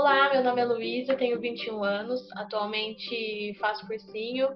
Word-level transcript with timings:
Olá, 0.00 0.32
meu 0.32 0.42
nome 0.42 0.62
é 0.62 0.64
Luísa, 0.64 1.14
tenho 1.14 1.38
21 1.38 1.84
anos, 1.84 2.26
atualmente 2.32 3.54
faço 3.60 3.86
cursinho 3.86 4.48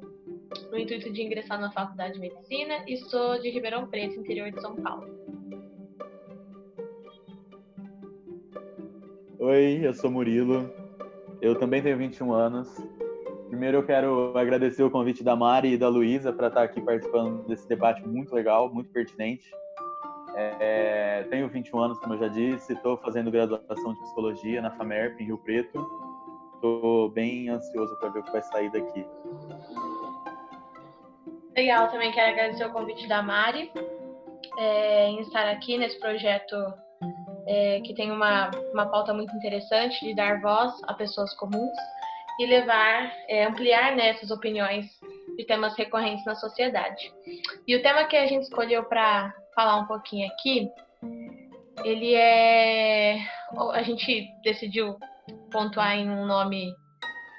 no 0.73 0.79
intuito 0.79 1.13
de 1.13 1.23
ingressar 1.23 1.61
na 1.61 1.71
Faculdade 1.71 2.15
de 2.15 2.21
Medicina 2.21 2.83
e 2.89 2.97
sou 2.97 3.39
de 3.39 3.51
Ribeirão 3.51 3.87
Preto, 3.87 4.19
interior 4.19 4.51
de 4.51 4.59
São 4.59 4.75
Paulo. 4.77 5.07
Oi, 9.39 9.81
eu 9.83 9.93
sou 9.93 10.11
Murilo, 10.11 10.73
eu 11.43 11.55
também 11.59 11.83
tenho 11.83 11.99
21 11.99 12.33
anos. 12.33 12.67
Primeiro 13.49 13.77
eu 13.77 13.85
quero 13.85 14.33
agradecer 14.39 14.83
o 14.83 14.91
convite 14.91 15.23
da 15.23 15.37
Mari 15.37 15.75
e 15.75 15.77
da 15.77 15.91
Luísa 15.91 16.33
para 16.33 16.49
estar 16.49 16.63
aqui 16.63 16.81
participando 16.81 17.47
desse 17.47 17.69
debate 17.69 18.03
muito 18.09 18.35
legal, 18.35 18.73
muito 18.73 18.91
pertinente. 18.91 19.51
É, 20.37 21.27
tenho 21.31 21.49
21 21.49 21.79
anos, 21.79 21.99
como 21.99 22.15
eu 22.15 22.19
já 22.19 22.29
disse, 22.29 22.73
estou 22.73 22.97
fazendo 22.99 23.31
graduação 23.31 23.95
de 23.95 24.01
psicologia 24.01 24.61
na 24.61 24.71
FAMERP, 24.73 25.21
em 25.21 25.27
Rio 25.27 25.39
Preto. 25.39 25.87
Estou 26.55 27.11
bem 27.11 27.49
ansioso 27.49 27.97
para 27.99 28.09
ver 28.11 28.21
o 28.21 28.23
que 28.23 28.33
vai 28.33 28.43
sair 28.43 28.71
daqui. 28.71 29.07
Legal, 31.57 31.89
também 31.89 32.11
quero 32.11 32.33
agradecer 32.33 32.65
o 32.65 32.73
convite 32.73 33.07
da 33.07 33.23
Mari 33.23 33.71
é, 34.59 35.07
em 35.09 35.21
estar 35.21 35.49
aqui 35.49 35.79
nesse 35.79 35.99
projeto 36.01 36.57
é, 37.47 37.81
que 37.83 37.95
tem 37.95 38.11
uma, 38.11 38.51
uma 38.73 38.87
pauta 38.87 39.13
muito 39.13 39.35
interessante 39.37 40.05
de 40.05 40.15
dar 40.15 40.41
voz 40.41 40.73
a 40.85 40.95
pessoas 40.95 41.35
comuns 41.35 41.77
e 42.41 42.47
levar, 42.47 43.13
é, 43.29 43.45
ampliar 43.45 43.95
né, 43.95 44.09
essas 44.09 44.31
opiniões 44.31 44.87
de 45.37 45.45
temas 45.45 45.77
recorrentes 45.77 46.25
na 46.25 46.35
sociedade. 46.35 47.13
E 47.67 47.77
o 47.77 47.83
tema 47.83 48.05
que 48.05 48.17
a 48.17 48.27
gente 48.27 48.43
escolheu 48.43 48.85
para 48.85 49.33
falar 49.55 49.77
um 49.77 49.87
pouquinho 49.87 50.29
aqui, 50.29 50.69
ele 51.85 52.15
é. 52.15 53.19
A 53.73 53.83
gente 53.83 54.29
decidiu 54.43 54.97
pontuar 55.51 55.97
em 55.97 56.11
um 56.11 56.27
nome, 56.27 56.73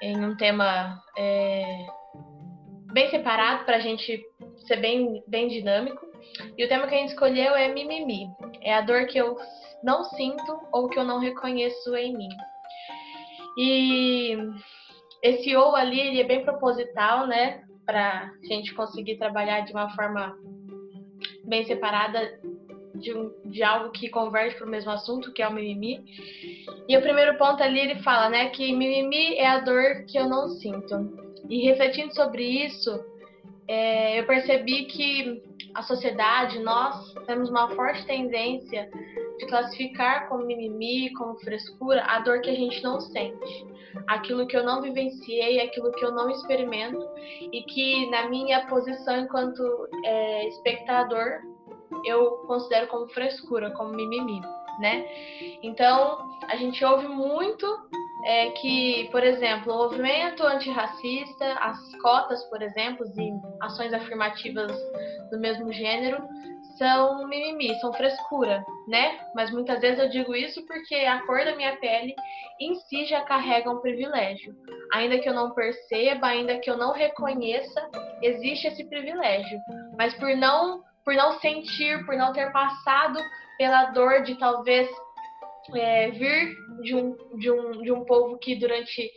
em 0.02 0.24
um 0.24 0.36
tema 0.36 1.00
é, 1.16 1.86
bem 2.92 3.10
separado 3.10 3.64
para 3.64 3.76
a 3.76 3.80
gente 3.80 4.22
ser 4.66 4.76
bem, 4.76 5.22
bem 5.26 5.48
dinâmico. 5.48 6.04
E 6.56 6.64
o 6.64 6.68
tema 6.68 6.86
que 6.86 6.94
a 6.94 6.98
gente 6.98 7.10
escolheu 7.10 7.54
é 7.54 7.72
mimimi. 7.72 8.28
É 8.62 8.74
a 8.74 8.80
dor 8.80 9.06
que 9.06 9.18
eu 9.18 9.36
não 9.82 10.04
sinto 10.04 10.60
ou 10.72 10.88
que 10.88 10.98
eu 10.98 11.04
não 11.04 11.18
reconheço 11.18 11.94
em 11.94 12.16
mim. 12.16 12.28
E 13.58 14.36
esse 15.22 15.56
ou 15.56 15.74
ali 15.74 16.00
ele 16.00 16.20
é 16.20 16.24
bem 16.24 16.44
proposital, 16.44 17.26
né? 17.26 17.62
Para 17.84 18.30
a 18.42 18.46
gente 18.46 18.74
conseguir 18.74 19.16
trabalhar 19.16 19.60
de 19.60 19.72
uma 19.72 19.88
forma 19.94 20.36
bem 21.46 21.64
separada 21.64 22.38
de, 22.94 23.14
um, 23.14 23.32
de 23.44 23.62
algo 23.62 23.90
que 23.90 24.08
converge 24.08 24.56
para 24.56 24.66
o 24.66 24.70
mesmo 24.70 24.90
assunto, 24.90 25.32
que 25.32 25.42
é 25.42 25.48
o 25.48 25.52
mimimi. 25.52 26.04
E 26.88 26.96
o 26.96 27.02
primeiro 27.02 27.36
ponto 27.36 27.62
ali 27.62 27.78
ele 27.78 28.02
fala, 28.02 28.28
né, 28.28 28.48
que 28.50 28.72
mimimi 28.72 29.34
é 29.34 29.46
a 29.46 29.60
dor 29.60 30.04
que 30.06 30.18
eu 30.18 30.28
não 30.28 30.48
sinto. 30.48 31.26
E 31.48 31.68
refletindo 31.68 32.14
sobre 32.14 32.42
isso, 32.42 33.04
é, 33.68 34.20
eu 34.20 34.26
percebi 34.26 34.86
que 34.86 35.42
a 35.74 35.82
sociedade, 35.82 36.58
nós 36.60 37.12
temos 37.26 37.50
uma 37.50 37.68
forte 37.70 38.04
tendência 38.06 38.90
de 39.38 39.46
classificar 39.46 40.28
como 40.28 40.44
mimimi, 40.44 41.12
como 41.14 41.38
frescura, 41.40 42.02
a 42.04 42.20
dor 42.20 42.40
que 42.40 42.50
a 42.50 42.54
gente 42.54 42.82
não 42.82 43.00
sente. 43.00 43.66
Aquilo 44.06 44.46
que 44.46 44.56
eu 44.56 44.64
não 44.64 44.82
vivenciei, 44.82 45.60
aquilo 45.60 45.92
que 45.92 46.04
eu 46.04 46.12
não 46.12 46.30
experimento 46.30 47.06
e 47.52 47.62
que 47.62 48.10
na 48.10 48.28
minha 48.28 48.66
posição 48.66 49.18
enquanto 49.18 49.62
é, 50.04 50.48
espectador 50.48 51.40
eu 52.04 52.30
considero 52.46 52.88
como 52.88 53.08
frescura, 53.08 53.70
como 53.70 53.90
mimimi, 53.90 54.40
né? 54.80 55.06
Então, 55.62 56.38
a 56.48 56.56
gente 56.56 56.84
ouve 56.84 57.08
muito 57.08 57.66
é 58.26 58.50
que, 58.50 59.08
por 59.12 59.22
exemplo, 59.22 59.72
o 59.72 59.76
movimento 59.84 60.42
antirracista, 60.42 61.52
as 61.60 61.94
cotas, 62.02 62.42
por 62.46 62.60
exemplo, 62.60 63.06
e 63.16 63.32
ações 63.60 63.92
afirmativas 63.92 64.72
do 65.30 65.38
mesmo 65.38 65.72
gênero 65.72 66.26
são 66.76 67.26
mimimi, 67.26 67.78
são 67.80 67.92
frescura, 67.92 68.64
né? 68.88 69.18
Mas 69.34 69.50
muitas 69.50 69.80
vezes 69.80 69.98
eu 69.98 70.08
digo 70.08 70.34
isso 70.34 70.64
porque 70.66 70.94
a 70.94 71.24
cor 71.26 71.44
da 71.44 71.56
minha 71.56 71.76
pele 71.76 72.14
em 72.60 72.74
si 72.74 73.04
já 73.06 73.22
carrega 73.22 73.70
um 73.70 73.80
privilégio. 73.80 74.54
Ainda 74.92 75.18
que 75.18 75.28
eu 75.28 75.34
não 75.34 75.52
perceba, 75.52 76.28
ainda 76.28 76.58
que 76.58 76.70
eu 76.70 76.76
não 76.76 76.92
reconheça, 76.92 77.88
existe 78.22 78.68
esse 78.68 78.84
privilégio. 78.88 79.58
Mas 79.96 80.14
por 80.14 80.34
não 80.36 80.84
por 81.04 81.14
não 81.14 81.38
sentir, 81.38 82.04
por 82.04 82.16
não 82.16 82.32
ter 82.32 82.50
passado 82.50 83.20
pela 83.56 83.86
dor 83.86 84.22
de 84.22 84.36
talvez 84.36 84.90
é, 85.74 86.10
vir 86.10 86.56
de 86.82 86.96
um, 86.96 87.16
de, 87.38 87.50
um, 87.50 87.82
de 87.82 87.92
um 87.92 88.04
povo 88.04 88.36
que 88.38 88.56
durante 88.56 89.08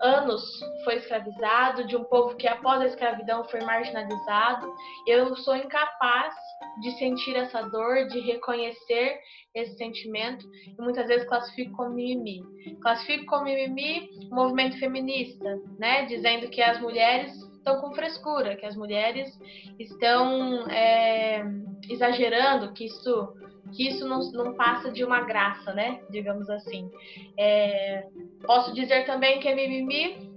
anos 0.00 0.42
foi 0.84 0.96
escravizado, 0.96 1.86
de 1.86 1.96
um 1.96 2.04
povo 2.04 2.36
que 2.36 2.46
após 2.46 2.80
a 2.80 2.86
escravidão 2.86 3.44
foi 3.44 3.60
marginalizado, 3.60 4.72
eu 5.06 5.34
sou 5.36 5.56
incapaz 5.56 6.34
de 6.80 6.90
sentir 6.98 7.36
essa 7.36 7.62
dor, 7.62 8.06
de 8.08 8.20
reconhecer 8.20 9.18
esse 9.54 9.76
sentimento 9.76 10.44
e 10.66 10.82
muitas 10.82 11.06
vezes 11.06 11.28
classifico 11.28 11.76
como 11.76 11.94
mimimi. 11.94 12.42
Classifico 12.80 13.26
como 13.26 13.44
mimimi 13.44 14.10
o 14.30 14.34
movimento 14.34 14.78
feminista, 14.78 15.58
né, 15.78 16.06
dizendo 16.06 16.48
que 16.50 16.60
as 16.60 16.80
mulheres 16.80 17.32
estão 17.56 17.80
com 17.80 17.94
frescura, 17.94 18.56
que 18.56 18.66
as 18.66 18.76
mulheres 18.76 19.30
estão 19.78 20.68
é, 20.68 21.42
exagerando, 21.88 22.72
que 22.74 22.84
isso 22.86 23.32
que 23.74 23.88
isso 23.88 24.06
não, 24.06 24.20
não 24.32 24.54
passa 24.54 24.90
de 24.90 25.04
uma 25.04 25.20
graça, 25.20 25.72
né? 25.72 26.00
Digamos 26.10 26.48
assim. 26.48 26.90
É, 27.38 28.06
posso 28.46 28.72
dizer 28.74 29.04
também 29.04 29.40
que 29.40 29.48
a 29.48 29.54
mimimi 29.54 30.30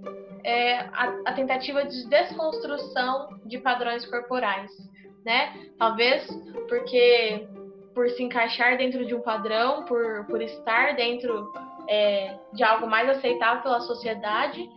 é 0.44 0.78
a, 0.78 1.22
a 1.26 1.32
tentativa 1.32 1.84
de 1.84 2.06
desconstrução 2.08 3.40
de 3.44 3.58
padrões 3.58 4.04
corporais, 4.06 4.70
né? 5.24 5.52
Talvez 5.78 6.26
porque 6.68 7.48
por 7.94 8.08
se 8.10 8.22
encaixar 8.22 8.76
dentro 8.76 9.04
de 9.04 9.14
um 9.14 9.20
padrão, 9.20 9.84
por, 9.84 10.24
por 10.26 10.40
estar 10.40 10.94
dentro 10.94 11.52
é, 11.88 12.38
de 12.52 12.62
algo 12.62 12.86
mais 12.86 13.08
aceitável 13.08 13.62
pela 13.62 13.80
sociedade, 13.80 14.68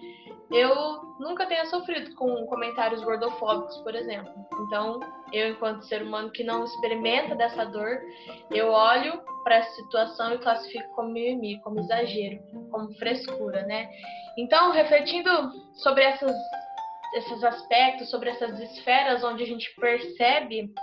eu 0.49 1.10
nunca 1.21 1.45
tenha 1.45 1.65
sofrido 1.67 2.13
com 2.15 2.45
comentários 2.47 3.03
gordofóbicos, 3.03 3.77
por 3.77 3.95
exemplo. 3.95 4.33
Então, 4.65 4.99
eu, 5.31 5.49
enquanto 5.49 5.85
ser 5.85 6.01
humano 6.01 6.31
que 6.31 6.43
não 6.43 6.65
experimenta 6.65 7.35
dessa 7.35 7.63
dor, 7.63 8.01
eu 8.49 8.71
olho 8.71 9.21
para 9.43 9.57
essa 9.57 9.71
situação 9.75 10.33
e 10.33 10.39
classifico 10.39 10.89
como 10.95 11.11
mimimi, 11.13 11.61
como 11.61 11.79
exagero, 11.79 12.41
como 12.71 12.91
frescura, 12.95 13.63
né? 13.67 13.87
Então, 14.37 14.71
refletindo 14.71 15.29
sobre 15.75 16.03
essas, 16.03 16.35
esses 17.15 17.43
aspectos, 17.43 18.09
sobre 18.09 18.31
essas 18.31 18.59
esferas 18.59 19.23
onde 19.23 19.43
a 19.43 19.47
gente 19.47 19.73
percebe 19.75 20.73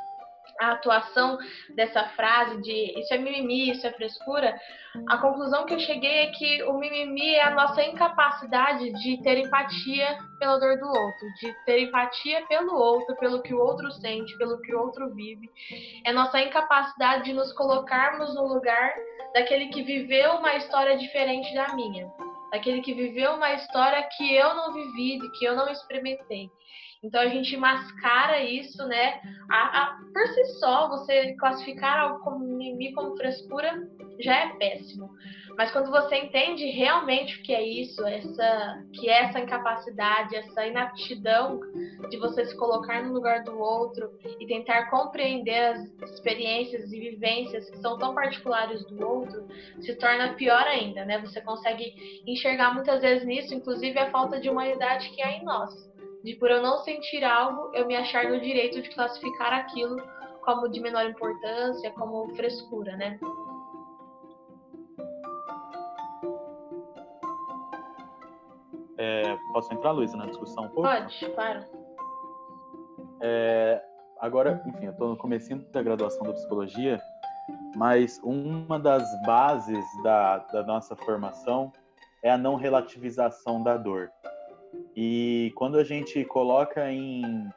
a 0.61 0.73
atuação 0.73 1.39
dessa 1.75 2.05
frase 2.11 2.61
de 2.63 2.99
isso 2.99 3.13
é 3.15 3.19
mimimi, 3.19 3.71
isso 3.71 3.87
é 3.87 3.93
frescura, 3.93 4.59
a 5.09 5.19
conclusão 5.19 5.65
que 5.65 5.75
eu 5.75 5.79
cheguei 5.79 6.25
é 6.25 6.27
que 6.31 6.63
o 6.65 6.75
mimimi 6.79 7.35
é 7.35 7.45
a 7.45 7.51
nossa 7.51 7.83
incapacidade 7.83 8.91
de 8.93 9.23
ter 9.23 9.39
empatia 9.39 10.19
pela 10.39 10.59
dor 10.59 10.79
do 10.79 10.87
outro, 10.87 11.35
de 11.41 11.53
ter 11.65 11.81
empatia 11.83 12.45
pelo 12.47 12.75
outro, 12.75 13.17
pelo 13.17 13.43
que 13.43 13.55
o 13.55 13.59
outro 13.59 13.91
sente, 13.93 14.37
pelo 14.39 14.61
que 14.61 14.75
o 14.75 14.81
outro 14.81 15.15
vive. 15.15 15.49
É 16.05 16.13
nossa 16.13 16.41
incapacidade 16.41 17.25
de 17.25 17.33
nos 17.33 17.53
colocarmos 17.53 18.35
no 18.35 18.47
lugar 18.47 18.95
daquele 19.35 19.69
que 19.69 19.83
viveu 19.83 20.33
uma 20.33 20.57
história 20.57 20.97
diferente 20.97 21.55
da 21.55 21.75
minha, 21.75 22.11
daquele 22.51 22.81
que 22.81 22.95
viveu 22.95 23.35
uma 23.35 23.53
história 23.53 24.03
que 24.17 24.35
eu 24.35 24.55
não 24.55 24.73
vivi, 24.73 25.19
que 25.39 25.45
eu 25.45 25.55
não 25.55 25.69
experimentei. 25.69 26.51
Então 27.03 27.21
a 27.21 27.29
gente 27.29 27.57
mascara 27.57 28.43
isso, 28.43 28.85
né? 28.87 29.21
A, 29.49 29.83
a, 29.83 29.99
por 30.13 30.27
si 30.29 30.45
só, 30.59 30.89
você 30.89 31.35
classificar 31.37 32.01
algo 32.01 32.25
como 32.25 32.41
mimimi, 32.41 32.93
como 32.93 33.17
frescura, 33.17 33.89
já 34.19 34.35
é 34.35 34.49
péssimo. 34.57 35.09
Mas 35.57 35.71
quando 35.71 35.91
você 35.91 36.17
entende 36.17 36.67
realmente 36.67 37.39
o 37.39 37.43
que 37.43 37.55
é 37.55 37.63
isso, 37.63 38.05
essa, 38.05 38.85
que 38.93 39.09
é 39.09 39.25
essa 39.25 39.41
incapacidade, 39.41 40.37
essa 40.37 40.67
inaptidão 40.67 41.61
de 42.11 42.17
você 42.17 42.45
se 42.45 42.57
colocar 42.57 43.03
no 43.03 43.13
lugar 43.13 43.43
do 43.45 43.59
outro 43.59 44.11
e 44.41 44.47
tentar 44.47 44.91
compreender 44.91 45.73
as 45.73 46.11
experiências 46.11 46.93
e 46.93 46.99
vivências 46.99 47.71
que 47.71 47.79
são 47.79 47.97
tão 47.99 48.15
particulares 48.15 48.85
do 48.87 49.07
outro, 49.07 49.49
se 49.81 49.95
torna 49.97 50.35
pior 50.35 50.65
ainda, 50.67 51.05
né? 51.05 51.19
Você 51.21 51.41
consegue 51.41 52.23
enxergar 52.27 52.75
muitas 52.75 53.03
vezes 53.03 53.27
nisso, 53.27 53.55
inclusive 53.55 53.99
a 53.99 54.11
falta 54.11 54.41
de 54.41 54.49
humanidade 54.49 55.11
que 55.11 55.23
há 55.23 55.33
em 55.33 55.45
nós 55.45 55.89
de 56.25 56.35
por 56.37 56.51
eu 56.51 56.63
não 56.63 56.79
sentir 56.79 57.25
algo, 57.25 57.71
eu 57.75 57.87
me 57.87 57.97
achar 57.97 58.25
no 58.25 58.41
direito 58.41 58.83
de 58.83 58.91
classificar 58.91 59.53
aquilo 59.53 59.97
como 60.43 60.69
de 60.69 60.81
menor 60.81 61.05
importância, 61.05 61.91
como 61.93 62.35
frescura, 62.35 62.97
né? 62.97 63.19
É, 68.97 69.37
posso 69.53 69.73
entrar, 69.73 69.93
Luísa, 69.93 70.17
na 70.17 70.27
discussão 70.27 70.65
um 70.65 70.69
pouco? 70.69 70.89
Pode, 70.89 71.31
claro. 71.35 71.65
É, 73.21 73.83
agora, 74.21 74.63
enfim, 74.67 74.87
eu 74.87 74.93
estou 74.93 75.11
no 75.11 75.17
começo 75.17 75.55
da 75.71 75.83
graduação 75.83 76.27
da 76.27 76.33
psicologia, 76.33 77.01
mas 77.77 78.19
uma 78.25 78.79
das 78.79 79.05
bases 79.23 79.85
da, 80.03 80.39
da 80.39 80.63
nossa 80.63 80.97
formação 80.97 81.73
é 82.23 82.31
a 82.31 82.39
não 82.39 82.57
relativização 82.57 83.63
da 83.63 83.77
dor. 83.77 84.11
E 85.01 85.53
quando 85.55 85.79
a 85.79 85.85
gente 85.85 86.25
coloca 86.25 86.91
em 86.91 87.49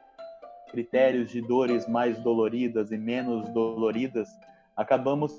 critérios 0.70 1.28
de 1.28 1.40
dores 1.40 1.88
mais 1.88 2.16
doloridas 2.20 2.92
e 2.92 2.96
menos 2.96 3.48
doloridas, 3.48 4.28
acabamos, 4.76 5.36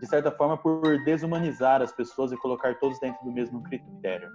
de 0.00 0.06
certa 0.06 0.30
forma, 0.30 0.56
por 0.56 1.02
desumanizar 1.02 1.82
as 1.82 1.90
pessoas 1.90 2.30
e 2.30 2.36
colocar 2.36 2.78
todos 2.78 3.00
dentro 3.00 3.24
do 3.24 3.32
mesmo 3.32 3.60
critério. 3.64 4.30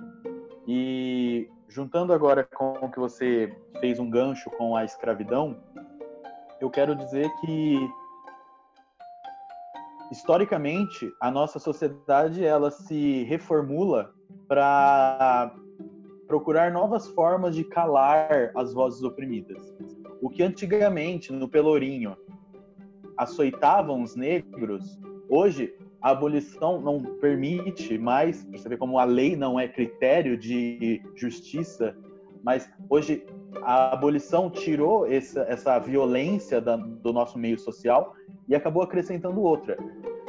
E 0.67 1.49
juntando 1.69 2.11
agora 2.11 2.43
com 2.43 2.73
o 2.73 2.91
que 2.91 2.99
você 2.99 3.49
fez 3.79 3.97
um 3.97 4.09
gancho 4.09 4.49
com 4.49 4.75
a 4.75 4.83
escravidão, 4.83 5.57
eu 6.59 6.69
quero 6.69 6.93
dizer 6.93 7.31
que 7.39 7.79
historicamente 10.11 11.09
a 11.21 11.31
nossa 11.31 11.59
sociedade 11.59 12.43
ela 12.43 12.69
se 12.69 13.23
reformula 13.23 14.13
para 14.49 15.55
procurar 16.29 16.71
novas 16.71 17.07
formas 17.07 17.55
de 17.55 17.63
calar 17.63 18.51
as 18.55 18.71
vozes 18.71 19.01
oprimidas. 19.01 19.73
O 20.21 20.29
que 20.29 20.43
antigamente 20.43 21.33
no 21.33 21.49
Pelourinho 21.49 22.15
açoitavam 23.17 24.03
os 24.03 24.15
negros, 24.15 24.99
hoje 25.27 25.73
a 25.99 26.11
abolição 26.11 26.79
não 26.79 27.01
permite 27.19 27.97
mais, 27.97 28.47
você 28.51 28.69
vê 28.69 28.77
como 28.77 28.99
a 28.99 29.05
lei 29.05 29.35
não 29.35 29.59
é 29.59 29.67
critério 29.67 30.37
de 30.37 31.01
justiça, 31.15 31.97
mas 32.43 32.69
hoje 32.87 33.25
a 33.63 33.91
abolição 33.91 34.51
tirou 34.51 35.07
essa, 35.07 35.41
essa 35.49 35.79
violência 35.79 36.61
da, 36.61 36.77
do 36.77 37.11
nosso 37.11 37.39
meio 37.39 37.57
social 37.57 38.13
e 38.47 38.53
acabou 38.53 38.83
acrescentando 38.83 39.41
outra. 39.41 39.75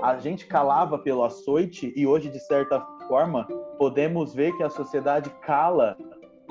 A 0.02 0.16
gente 0.16 0.46
calava 0.46 0.98
pelo 0.98 1.22
açoite 1.22 1.92
e 1.94 2.06
hoje, 2.06 2.30
de 2.30 2.40
certa 2.40 2.80
forma, 3.06 3.46
podemos 3.80 4.34
ver 4.34 4.54
que 4.58 4.62
a 4.62 4.68
sociedade 4.68 5.30
cala 5.40 5.96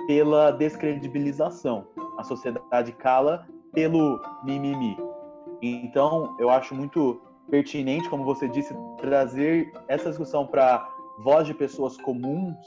pela 0.08 0.50
descredibilização. 0.50 1.86
A 2.18 2.24
sociedade 2.24 2.92
cala 2.94 3.48
pelo 3.72 4.20
mimimi. 4.44 4.98
Então, 5.62 6.36
eu 6.40 6.50
acho 6.50 6.74
muito 6.74 7.22
pertinente, 7.52 8.10
como 8.10 8.26
você 8.26 8.48
disse, 8.48 8.74
trazer 8.98 9.72
essa 9.88 10.10
discussão 10.10 10.48
para 10.48 10.84
voz 11.24 11.46
de 11.46 11.54
pessoas 11.54 11.98
comuns, 11.98 12.58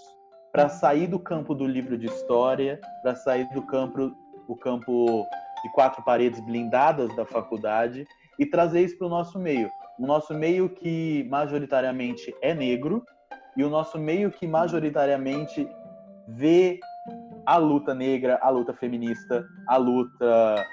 para 0.52 0.68
sair 0.68 1.08
do 1.08 1.18
campo 1.18 1.56
do 1.56 1.66
livro 1.66 1.98
de 1.98 2.06
história, 2.06 2.80
para 3.02 3.16
sair 3.16 3.52
do 3.52 3.62
campo, 3.62 4.14
o 4.46 4.54
campo 4.54 5.26
de 5.64 5.72
quatro 5.72 6.04
paredes 6.04 6.38
blindadas 6.38 7.12
da 7.16 7.26
faculdade 7.26 8.06
e 8.38 8.46
trazer 8.46 8.82
isso 8.82 8.96
para 8.96 9.08
o 9.08 9.10
nosso 9.10 9.40
meio. 9.40 9.68
O 9.98 10.06
nosso 10.06 10.32
meio 10.32 10.68
que 10.68 11.26
majoritariamente 11.28 12.32
é 12.40 12.54
negro 12.54 13.04
e 13.56 13.64
o 13.64 13.70
nosso 13.70 13.98
meio 13.98 14.30
que 14.30 14.46
majoritariamente 14.46 15.68
vê 16.28 16.80
a 17.44 17.56
luta 17.56 17.94
negra, 17.94 18.38
a 18.42 18.48
luta 18.48 18.72
feminista, 18.72 19.46
a 19.66 19.76
luta 19.76 20.64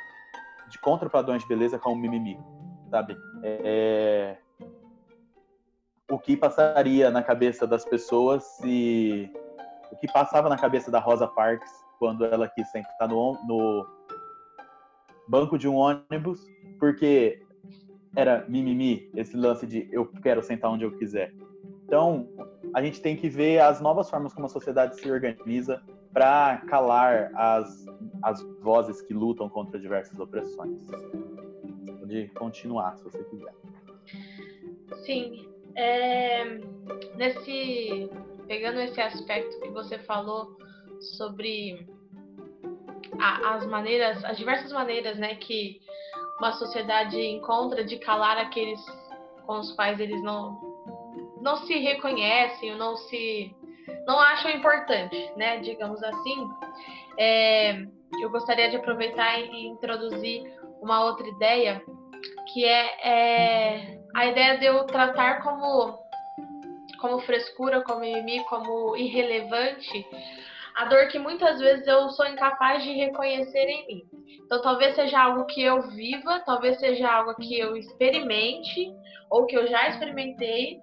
de 0.70 0.80
contra 0.80 1.10
padrões 1.10 1.42
de 1.42 1.48
beleza 1.48 1.80
como 1.80 2.00
mimimi 2.00 2.38
sabe? 2.90 3.18
É... 3.44 4.38
O 6.10 6.18
que 6.18 6.36
passaria 6.36 7.12
na 7.12 7.22
cabeça 7.22 7.68
das 7.68 7.86
pessoas 7.86 8.44
se. 8.44 9.32
O 9.92 9.96
que 9.96 10.12
passava 10.12 10.50
na 10.50 10.58
cabeça 10.58 10.90
da 10.92 11.00
Rosa 11.00 11.28
Parks 11.28 11.72
quando 12.00 12.26
ela 12.26 12.48
quis 12.48 12.68
sentar 12.72 13.08
no, 13.08 13.34
no 13.46 13.86
banco 15.28 15.58
de 15.58 15.68
um 15.68 15.76
ônibus, 15.76 16.42
porque 16.80 17.44
era 18.16 18.46
mimimi, 18.48 19.12
esse 19.16 19.38
lance 19.38 19.68
de 19.68 19.88
eu 19.92 20.08
quero 20.24 20.42
sentar 20.42 20.72
onde 20.72 20.84
eu 20.84 20.98
quiser. 20.98 21.32
Então, 21.90 22.30
a 22.72 22.84
gente 22.84 23.02
tem 23.02 23.18
que 23.18 23.28
ver 23.28 23.58
as 23.58 23.82
novas 23.82 24.08
formas 24.12 24.32
como 24.32 24.46
a 24.46 24.50
sociedade 24.50 25.02
se 25.02 25.12
organiza 25.12 25.82
para 26.14 26.58
calar 26.68 27.32
as, 27.34 27.84
as 28.22 28.44
vozes 28.62 29.02
que 29.02 29.12
lutam 29.12 29.50
contra 29.50 29.80
diversas 29.80 30.20
opressões 30.20 30.86
de 32.06 32.28
continuar, 32.36 32.96
se 32.96 33.04
você 33.06 33.24
quiser. 33.24 33.56
Sim. 35.04 35.50
É, 35.76 36.60
nesse, 37.16 38.08
pegando 38.48 38.82
esse 38.82 39.02
aspecto 39.02 39.60
que 39.60 39.70
você 39.70 39.98
falou 39.98 40.56
sobre 41.18 41.88
a, 43.20 43.56
as 43.56 43.66
maneiras, 43.66 44.24
as 44.26 44.38
diversas 44.38 44.72
maneiras, 44.72 45.18
né, 45.18 45.34
que 45.38 45.82
uma 46.38 46.52
sociedade 46.52 47.20
encontra 47.20 47.84
de 47.84 47.98
calar 47.98 48.38
aqueles 48.38 48.80
com 49.48 49.60
os 49.60 49.72
quais 49.72 50.00
eles 50.00 50.22
não 50.22 50.69
não 51.42 51.58
se 51.58 51.78
reconhecem, 51.78 52.76
não 52.76 52.96
se 52.98 53.56
não 54.06 54.20
acham 54.20 54.52
importante, 54.52 55.32
né, 55.36 55.58
digamos 55.60 56.02
assim. 56.04 56.50
É, 57.18 57.82
eu 58.22 58.30
gostaria 58.30 58.70
de 58.70 58.78
aproveitar 58.78 59.40
e 59.40 59.68
introduzir 59.68 60.44
uma 60.82 61.04
outra 61.04 61.28
ideia 61.28 61.82
que 62.52 62.66
é, 62.66 63.08
é 63.08 64.00
a 64.16 64.26
ideia 64.26 64.58
de 64.58 64.66
eu 64.66 64.84
tratar 64.86 65.42
como, 65.44 65.98
como 67.00 67.20
frescura, 67.20 67.82
como 67.84 68.02
mimimi, 68.02 68.44
como 68.46 68.96
irrelevante, 68.96 70.06
a 70.76 70.86
dor 70.86 71.08
que 71.08 71.20
muitas 71.20 71.60
vezes 71.60 71.86
eu 71.88 72.10
sou 72.10 72.26
incapaz 72.26 72.84
de 72.84 72.94
reconhecer 72.94 73.66
em 73.68 73.88
mim. 73.88 74.02
Então, 74.46 74.62
talvez 74.62 74.96
seja 74.96 75.20
algo 75.22 75.46
que 75.46 75.62
eu 75.62 75.82
viva, 75.90 76.40
talvez 76.46 76.80
seja 76.80 77.12
algo 77.12 77.36
que 77.36 77.60
eu 77.60 77.76
experimente 77.76 78.92
ou 79.30 79.46
que 79.46 79.56
eu 79.56 79.68
já 79.68 79.90
experimentei, 79.90 80.80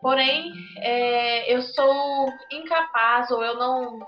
porém, 0.00 0.52
é, 0.78 1.54
eu 1.54 1.62
sou 1.62 2.26
incapaz 2.50 3.30
ou 3.30 3.42
eu 3.42 3.56
não 3.56 3.98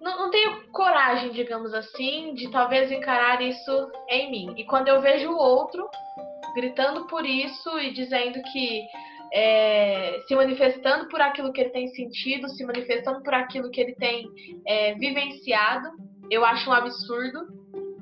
não, 0.00 0.18
não, 0.18 0.30
tenho 0.30 0.66
coragem, 0.72 1.30
digamos 1.30 1.74
assim, 1.74 2.32
de 2.32 2.50
talvez 2.50 2.90
encarar 2.90 3.42
isso 3.42 3.92
em 4.08 4.30
mim. 4.30 4.54
E 4.56 4.64
quando 4.64 4.88
eu 4.88 5.00
vejo 5.02 5.30
o 5.30 5.36
outro 5.36 5.86
gritando 6.54 7.06
por 7.06 7.26
isso 7.26 7.78
e 7.78 7.92
dizendo 7.92 8.40
que 8.50 8.82
é, 9.32 10.20
se 10.26 10.34
manifestando 10.34 11.06
por 11.08 11.20
aquilo 11.20 11.52
que 11.52 11.60
ele 11.60 11.70
tem 11.70 11.88
sentido, 11.88 12.48
se 12.48 12.64
manifestando 12.64 13.22
por 13.22 13.34
aquilo 13.34 13.70
que 13.70 13.80
ele 13.80 13.94
tem 13.94 14.26
é, 14.66 14.94
vivenciado, 14.94 15.90
eu 16.30 16.44
acho 16.44 16.70
um 16.70 16.72
absurdo 16.72 17.46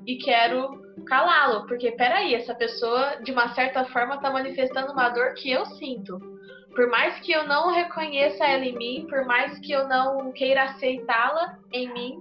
e 0.07 0.17
quero 0.19 0.88
calá-lo, 1.05 1.67
porque 1.67 1.93
peraí, 1.93 2.35
essa 2.35 2.55
pessoa 2.55 3.17
de 3.23 3.33
uma 3.33 3.55
certa 3.55 3.85
forma 3.87 4.17
está 4.17 4.31
manifestando 4.31 4.93
uma 4.93 5.09
dor 5.09 5.35
que 5.35 5.51
eu 5.51 5.65
sinto 5.67 6.39
por 6.79 6.89
mais 6.89 7.19
que 7.19 7.33
eu 7.33 7.45
não 7.45 7.73
reconheça 7.73 8.45
ela 8.45 8.65
em 8.65 8.77
mim, 8.77 9.07
por 9.11 9.25
mais 9.25 9.59
que 9.59 9.73
eu 9.73 9.89
não 9.89 10.31
queira 10.31 10.63
aceitá-la 10.63 11.59
em 11.73 11.93
mim, 11.93 12.21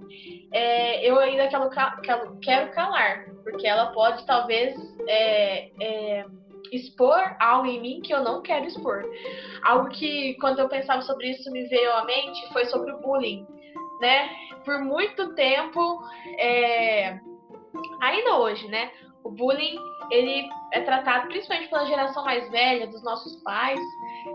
é, 0.52 1.08
eu 1.08 1.16
ainda 1.16 1.46
quero, 2.02 2.36
quero, 2.40 2.70
calar, 2.72 3.26
porque 3.44 3.68
ela 3.68 3.92
pode 3.92 4.26
talvez 4.26 4.74
é, 5.06 5.70
é, 5.80 6.26
expor 6.72 7.36
algo 7.38 7.68
em 7.68 7.80
mim 7.80 8.00
que 8.00 8.12
eu 8.12 8.24
não 8.24 8.42
quero 8.42 8.64
expor. 8.64 9.04
Algo 9.62 9.90
que, 9.90 10.34
quando 10.40 10.58
eu 10.58 10.68
pensava 10.68 11.02
sobre 11.02 11.30
isso, 11.30 11.52
me 11.52 11.68
veio 11.68 11.92
à 11.92 12.04
mente 12.04 12.52
foi 12.52 12.64
sobre 12.64 12.90
o 12.90 12.98
bullying, 12.98 13.46
né? 14.00 14.28
Por 14.64 14.80
muito 14.80 15.36
tempo, 15.36 16.02
é, 16.36 17.20
ainda 18.00 18.36
hoje, 18.38 18.66
né? 18.68 18.90
O 19.24 19.30
bullying 19.30 19.78
ele 20.10 20.48
é 20.72 20.80
tratado 20.80 21.28
principalmente 21.28 21.68
pela 21.68 21.84
geração 21.84 22.24
mais 22.24 22.50
velha 22.50 22.86
dos 22.86 23.02
nossos 23.02 23.36
pais 23.42 23.80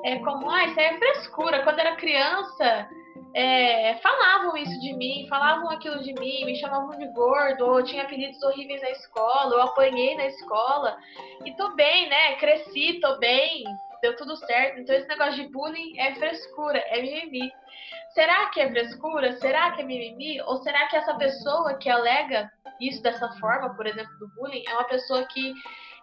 é, 0.04 0.20
como, 0.20 0.50
ah, 0.50 0.66
isso 0.66 0.80
é 0.80 0.98
frescura. 0.98 1.63
Quando 1.63 1.80
era 1.80 1.96
criança, 1.96 2.90
é, 3.34 3.96
falavam 3.96 4.56
isso 4.58 4.80
de 4.80 4.94
mim, 4.94 5.25
falavam 5.28 5.70
aquilo 5.70 6.04
de 6.04 6.13
mim, 6.13 6.46
me 6.46 6.56
chamavam 6.56 6.98
de 6.98 7.08
gordo, 7.13 7.66
ou 7.66 7.84
tinha 7.84 8.04
apelidos 8.04 8.42
horríveis 8.44 8.82
na 8.82 8.92
escola, 8.92 9.56
ou 9.56 9.62
apanhei 9.62 10.16
na 10.16 10.28
escola. 10.28 10.98
E 11.44 11.52
tô 11.56 11.75
bem, 11.75 12.10
né? 12.10 12.36
Cresci, 12.36 13.00
tô 13.00 13.18
bem, 13.18 13.63
deu 14.02 14.16
tudo 14.16 14.36
certo. 14.38 14.80
Então 14.80 14.96
esse 14.96 15.08
negócio 15.08 15.36
de 15.36 15.50
bullying 15.50 15.98
é 16.00 16.13
frescura, 16.16 16.78
é 16.78 17.02
mimimi. 17.02 17.52
Será 18.13 18.50
que 18.50 18.62
é 18.62 18.70
frescura? 18.70 19.34
Será 19.34 19.72
que 19.72 19.82
é 19.82 19.86
mimimi? 19.86 20.41
Ou 20.41 20.58
será 20.58 20.88
que 20.88 20.96
essa 20.96 21.15
pessoa 21.15 21.77
que 21.77 21.89
alega 21.89 22.51
isso 22.79 23.01
dessa 23.01 23.29
forma, 23.39 23.75
por 23.75 23.88
exemplo, 23.88 24.13
do 24.20 24.27
bullying, 24.36 24.63
é 24.67 24.74
uma 24.74 24.84
pessoa 24.86 25.25
que 25.25 25.53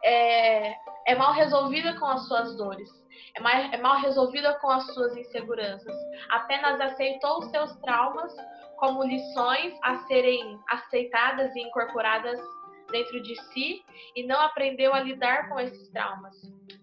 é, 0.03 0.75
é 1.07 1.15
mal 1.15 1.33
resolvida 1.33 1.99
com 1.99 2.07
as 2.07 2.27
suas 2.27 2.57
dores? 2.57 3.01
é, 3.35 3.41
mais, 3.41 3.73
é 3.73 3.77
mal 3.77 4.01
resolvida 4.01 4.55
com 4.55 4.71
as 4.71 4.87
suas 4.93 5.17
inseguranças. 5.17 5.95
Apenas 6.31 6.81
aceitou 6.81 7.39
os 7.39 7.51
seus 7.51 7.75
traumas 7.77 8.35
como 8.77 9.05
lições 9.05 9.75
a 9.83 9.99
serem 10.07 10.59
aceitadas 10.69 11.55
e 11.55 11.61
incorporadas 11.61 12.41
dentro 12.91 13.23
de 13.23 13.37
si 13.53 13.85
e 14.17 14.27
não 14.27 14.41
aprendeu 14.41 14.93
a 14.95 15.01
lidar 15.01 15.49
com 15.49 15.61
esses 15.61 15.89
traumas. 15.91 16.35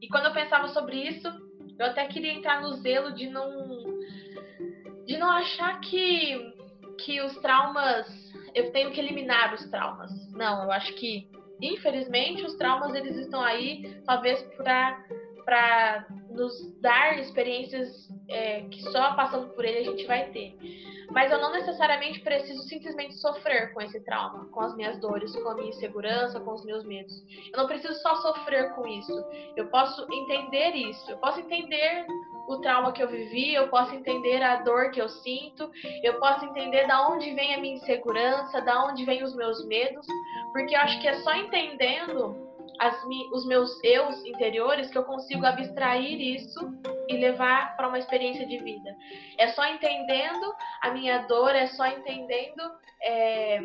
E 0.01 0.07
quando 0.07 0.25
eu 0.25 0.33
pensava 0.33 0.67
sobre 0.69 0.95
isso, 0.95 1.27
eu 1.77 1.85
até 1.85 2.05
queria 2.07 2.33
entrar 2.33 2.61
no 2.61 2.73
zelo 2.75 3.13
de 3.13 3.27
não 3.27 3.86
de 5.07 5.17
não 5.17 5.29
achar 5.29 5.79
que 5.79 6.55
que 6.99 7.21
os 7.21 7.37
traumas 7.37 8.07
eu 8.53 8.71
tenho 8.71 8.91
que 8.91 8.99
eliminar 8.99 9.53
os 9.53 9.69
traumas. 9.69 10.11
Não, 10.31 10.63
eu 10.63 10.71
acho 10.71 10.93
que 10.95 11.29
infelizmente 11.61 12.43
os 12.43 12.55
traumas 12.55 12.93
eles 12.93 13.15
estão 13.15 13.41
aí 13.41 14.01
talvez 14.05 14.41
para 14.57 15.03
para 15.45 16.05
nos 16.29 16.53
dar 16.81 17.17
experiências 17.19 17.87
é, 18.27 18.63
que 18.63 18.81
só 18.91 19.15
passando 19.15 19.47
por 19.53 19.63
ele 19.63 19.77
a 19.77 19.91
gente 19.91 20.05
vai 20.05 20.29
ter. 20.31 20.57
Mas 21.09 21.31
eu 21.31 21.39
não 21.39 21.53
necessariamente 21.53 22.19
preciso 22.19 22.61
simplesmente 22.63 23.15
sofrer 23.15 23.73
com 23.73 23.81
esse 23.81 23.97
trauma, 24.01 24.45
com 24.51 24.59
as 24.59 24.75
minhas 24.75 24.99
dores, 24.99 25.33
com 25.37 25.47
a 25.47 25.55
minha 25.55 25.69
insegurança, 25.69 26.39
com 26.41 26.53
os 26.53 26.65
meus 26.65 26.83
medos. 26.83 27.13
Eu 27.53 27.59
não 27.59 27.65
preciso 27.65 27.93
só 28.01 28.17
sofrer 28.17 28.73
com 28.75 28.85
isso. 28.85 29.25
Eu 29.55 29.67
posso 29.67 30.05
entender 30.11 30.75
isso. 30.75 31.09
Eu 31.09 31.17
posso 31.17 31.39
entender 31.39 32.05
o 32.47 32.57
trauma 32.57 32.91
que 32.91 33.03
eu 33.03 33.07
vivi, 33.07 33.53
eu 33.53 33.67
posso 33.67 33.93
entender 33.93 34.41
a 34.41 34.57
dor 34.57 34.91
que 34.91 35.01
eu 35.01 35.09
sinto, 35.09 35.69
eu 36.01 36.17
posso 36.19 36.45
entender 36.45 36.87
da 36.87 37.07
onde 37.09 37.33
vem 37.33 37.53
a 37.53 37.59
minha 37.59 37.75
insegurança, 37.75 38.61
da 38.61 38.85
onde 38.85 39.03
vem 39.03 39.21
os 39.23 39.35
meus 39.35 39.65
medos, 39.65 40.05
porque 40.53 40.75
eu 40.75 40.79
acho 40.79 40.99
que 41.01 41.07
é 41.07 41.15
só 41.15 41.35
entendendo 41.35 42.47
as, 42.79 43.03
os 43.33 43.45
meus 43.45 43.83
eus 43.83 44.23
interiores 44.25 44.89
que 44.89 44.97
eu 44.97 45.03
consigo 45.03 45.45
abstrair 45.45 46.19
isso 46.19 46.59
e 47.09 47.17
levar 47.17 47.75
para 47.75 47.87
uma 47.87 47.99
experiência 47.99 48.45
de 48.45 48.57
vida. 48.57 48.95
É 49.37 49.49
só 49.49 49.65
entendendo 49.65 50.53
a 50.81 50.91
minha 50.91 51.19
dor, 51.19 51.53
é 51.53 51.67
só 51.67 51.85
entendendo 51.87 52.61
é, 53.01 53.61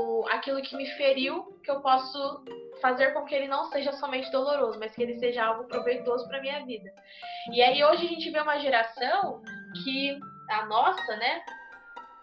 o, 0.00 0.26
aquilo 0.28 0.62
que 0.62 0.76
me 0.76 0.86
feriu 0.86 1.58
que 1.62 1.70
eu 1.70 1.80
posso 1.80 2.44
fazer 2.80 3.12
com 3.12 3.24
que 3.24 3.34
ele 3.34 3.48
não 3.48 3.64
seja 3.66 3.92
somente 3.92 4.30
doloroso, 4.30 4.78
mas 4.78 4.94
que 4.94 5.02
ele 5.02 5.18
seja 5.18 5.44
algo 5.44 5.64
proveitoso 5.64 6.26
para 6.28 6.40
minha 6.40 6.64
vida. 6.64 6.90
E 7.52 7.62
aí 7.62 7.82
hoje 7.84 8.06
a 8.06 8.08
gente 8.08 8.30
vê 8.30 8.40
uma 8.40 8.58
geração 8.58 9.42
que 9.84 10.18
a 10.50 10.66
nossa, 10.66 11.16
né, 11.16 11.42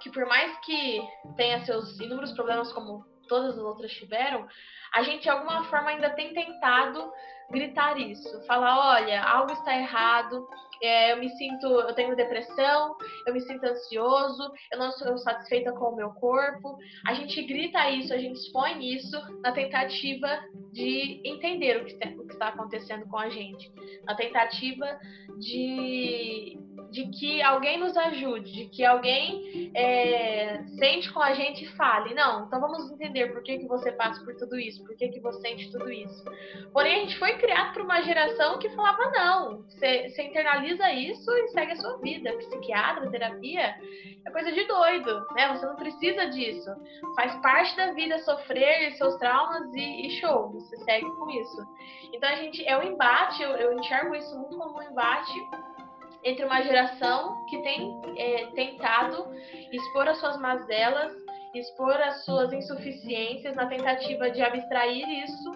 que 0.02 0.12
por 0.12 0.26
mais 0.26 0.58
que 0.60 1.02
tenha 1.36 1.64
seus 1.66 2.00
inúmeros 2.00 2.32
problemas 2.34 2.72
como 2.74 3.06
todas 3.28 3.58
as 3.58 3.64
outras 3.64 3.92
tiveram, 3.92 4.48
a 4.94 5.04
gente 5.04 5.24
de 5.24 5.30
alguma 5.30 5.64
forma 5.66 5.90
ainda 5.90 6.10
tem 6.12 6.34
tentado 6.34 7.12
gritar 7.50 7.98
isso, 7.98 8.46
falar, 8.46 8.98
olha, 8.98 9.24
algo 9.24 9.54
está 9.54 9.78
errado, 9.78 10.48
é, 10.82 11.14
eu 11.14 11.18
me 11.18 11.30
sinto, 11.38 11.66
eu 11.66 11.94
tenho 11.94 12.16
depressão, 12.16 12.96
eu 13.26 13.34
me 13.34 13.42
sinto 13.42 13.66
ansioso, 13.66 14.52
eu 14.72 14.78
não 14.78 14.92
sou 14.92 15.18
satisfeita 15.18 15.72
com 15.72 15.86
o 15.86 15.96
meu 15.96 16.12
corpo. 16.12 16.78
A 17.08 17.14
gente 17.14 17.42
grita 17.44 17.90
isso, 17.90 18.14
a 18.14 18.18
gente 18.18 18.38
expõe 18.38 18.94
isso 18.94 19.18
na 19.42 19.52
tentativa 19.52 20.28
de 20.72 21.22
entender 21.26 21.82
o 21.82 21.86
que 21.86 22.34
está 22.34 22.50
acontecendo 22.50 23.08
com 23.08 23.18
a 23.18 23.30
gente, 23.30 23.72
na 24.06 24.16
tentativa 24.16 25.00
de, 25.40 26.60
de 26.92 27.08
que 27.08 27.42
alguém 27.42 27.80
nos 27.80 27.96
ajude, 27.96 28.52
de 28.52 28.66
que 28.70 28.86
alguém 28.86 29.72
é, 29.76 30.64
sente 30.80 31.12
com 31.12 31.22
a 31.22 31.34
gente 31.34 31.66
e 31.66 31.76
fale, 31.76 32.14
não, 32.14 32.46
então 32.46 32.60
vamos 32.60 32.90
entender 32.92 33.32
por 33.32 33.44
que, 33.44 33.58
que 33.60 33.68
você 33.68 33.92
passa 33.92 34.24
por 34.24 34.36
tudo 34.36 34.58
isso, 34.58 34.84
por 34.86 34.96
que, 34.96 35.10
que 35.10 35.20
você 35.20 35.42
sente 35.42 35.72
tudo 35.72 35.92
isso. 35.92 36.24
Porém, 36.72 36.96
a 36.96 37.00
gente 37.02 37.18
foi 37.18 37.38
criado 37.38 37.74
por 37.74 37.84
uma 37.84 38.02
geração 38.02 38.60
que 38.60 38.70
falava, 38.70 39.12
não, 39.12 39.64
você, 39.64 40.08
internaliza 40.22 40.92
isso 40.92 41.30
e 41.32 41.48
segue 41.50 41.74
a 41.74 41.76
sua 41.76 41.98
vida. 42.00 42.34
Psiquiatra, 42.38 43.10
terapia, 43.10 43.76
é 44.26 44.32
coisa 44.32 44.52
de 44.52 44.64
doido, 44.66 45.26
né? 45.36 45.56
Você 45.56 45.66
não 45.66 45.76
precisa 45.76 46.30
disso. 46.30 46.70
Faz 47.16 47.34
parte 47.42 47.76
da 47.76 47.94
vida 47.94 48.18
sofrer 48.20 48.92
seus 48.98 49.16
traumas 49.18 49.74
e, 49.74 50.08
e 50.08 50.10
show, 50.20 50.52
você 50.52 50.78
segue 50.78 51.06
com 51.06 51.30
isso. 51.30 51.68
Então, 52.14 52.30
a 52.30 52.36
gente, 52.36 52.66
é 52.66 52.78
um 52.78 52.84
embate, 52.84 53.42
eu, 53.42 53.52
eu 53.52 53.74
enxergo 53.74 54.16
isso 54.16 54.38
muito 54.38 54.58
como 54.58 54.80
um 54.80 54.84
embate 54.84 55.34
entre 56.24 56.46
uma 56.46 56.62
geração 56.62 57.46
que 57.46 57.62
tem 57.62 58.02
é, 58.18 58.46
tentado 58.48 59.28
expor 59.72 60.08
as 60.08 60.20
suas 60.20 60.38
mazelas, 60.38 61.14
expor 61.54 61.94
as 61.94 62.24
suas 62.26 62.52
insuficiências 62.54 63.56
na 63.56 63.68
tentativa 63.68 64.30
de 64.30 64.42
abstrair 64.42 65.08
isso, 65.24 65.52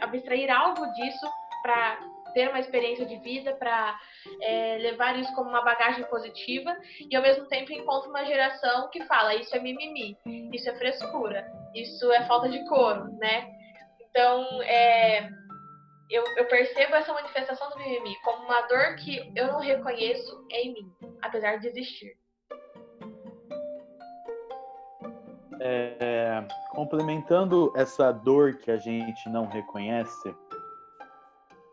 abstrair 0.00 0.50
algo 0.50 0.86
disso 0.92 1.26
para 1.62 1.98
ter 2.34 2.48
uma 2.48 2.58
experiência 2.58 3.06
de 3.06 3.16
vida, 3.18 3.54
para 3.54 3.96
é, 4.42 4.76
levar 4.78 5.16
isso 5.18 5.32
como 5.34 5.48
uma 5.48 5.62
bagagem 5.62 6.04
positiva, 6.06 6.76
e 7.08 7.14
ao 7.14 7.22
mesmo 7.22 7.46
tempo 7.46 7.72
encontro 7.72 8.10
uma 8.10 8.24
geração 8.24 8.90
que 8.90 9.04
fala 9.04 9.36
isso 9.36 9.54
é 9.54 9.60
mimimi, 9.60 10.18
isso 10.52 10.68
é 10.68 10.74
frescura, 10.74 11.46
isso 11.74 12.10
é 12.12 12.26
falta 12.26 12.48
de 12.48 12.62
couro, 12.66 13.04
né? 13.18 13.46
Então, 14.10 14.62
é, 14.62 15.28
eu, 16.14 16.24
eu, 16.36 16.44
percebo 16.46 16.94
essa 16.94 17.12
manifestação 17.12 17.68
do 17.70 17.78
mimimi 17.78 18.14
como 18.22 18.44
uma 18.44 18.60
dor 18.62 18.94
que 18.96 19.32
eu 19.34 19.48
não 19.48 19.58
reconheço 19.58 20.46
em 20.48 20.72
mim, 20.72 20.92
apesar 21.20 21.56
de 21.56 21.66
existir. 21.66 22.16
É, 25.60 26.46
complementando 26.70 27.72
essa 27.74 28.12
dor 28.12 28.54
que 28.58 28.70
a 28.70 28.76
gente 28.76 29.28
não 29.28 29.46
reconhece, 29.46 30.34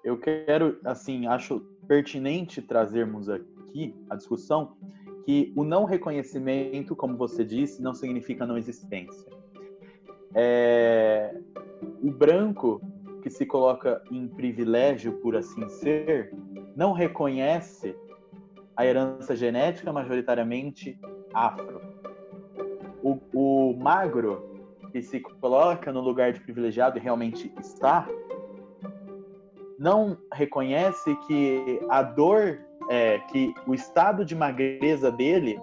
eu 0.03 0.17
quero, 0.17 0.79
assim, 0.83 1.27
acho 1.27 1.59
pertinente 1.87 2.63
trazermos 2.63 3.29
aqui 3.29 3.95
a 4.09 4.15
discussão 4.15 4.75
que 5.23 5.53
o 5.55 5.63
não 5.63 5.85
reconhecimento, 5.85 6.95
como 6.95 7.15
você 7.15 7.45
disse, 7.45 7.79
não 7.79 7.93
significa 7.93 8.43
não 8.45 8.57
existência. 8.57 9.31
É, 10.33 11.37
o 12.01 12.09
branco 12.09 12.81
que 13.21 13.29
se 13.29 13.45
coloca 13.45 14.01
em 14.11 14.27
privilégio, 14.27 15.13
por 15.13 15.35
assim 15.35 15.67
ser, 15.69 16.33
não 16.75 16.91
reconhece 16.91 17.95
a 18.75 18.85
herança 18.85 19.35
genética 19.35 19.93
majoritariamente 19.93 20.99
afro. 21.33 21.81
O, 23.03 23.19
o 23.33 23.77
magro, 23.77 24.49
que 24.91 25.01
se 25.01 25.19
coloca 25.19 25.91
no 25.91 26.01
lugar 26.01 26.33
de 26.33 26.41
privilegiado 26.41 26.97
e 26.97 27.01
realmente 27.01 27.53
está, 27.59 28.07
não 29.79 30.17
reconhece 30.31 31.15
que 31.27 31.79
a 31.89 32.03
dor, 32.03 32.59
é, 32.89 33.19
que 33.19 33.53
o 33.65 33.73
estado 33.73 34.25
de 34.25 34.35
magreza 34.35 35.11
dele 35.11 35.59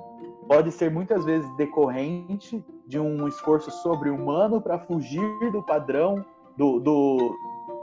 pode 0.49 0.73
ser 0.73 0.91
muitas 0.91 1.25
vezes 1.25 1.49
decorrente 1.57 2.65
de 2.87 2.99
um 2.99 3.29
esforço 3.29 3.71
sobre-humano 3.71 4.61
para 4.61 4.79
fugir 4.79 5.53
do 5.53 5.63
padrão 5.63 6.25
do, 6.57 6.81
do, 6.81 7.39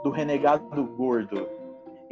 do 0.06 0.10
renegado 0.10 0.84
gordo. 0.96 1.48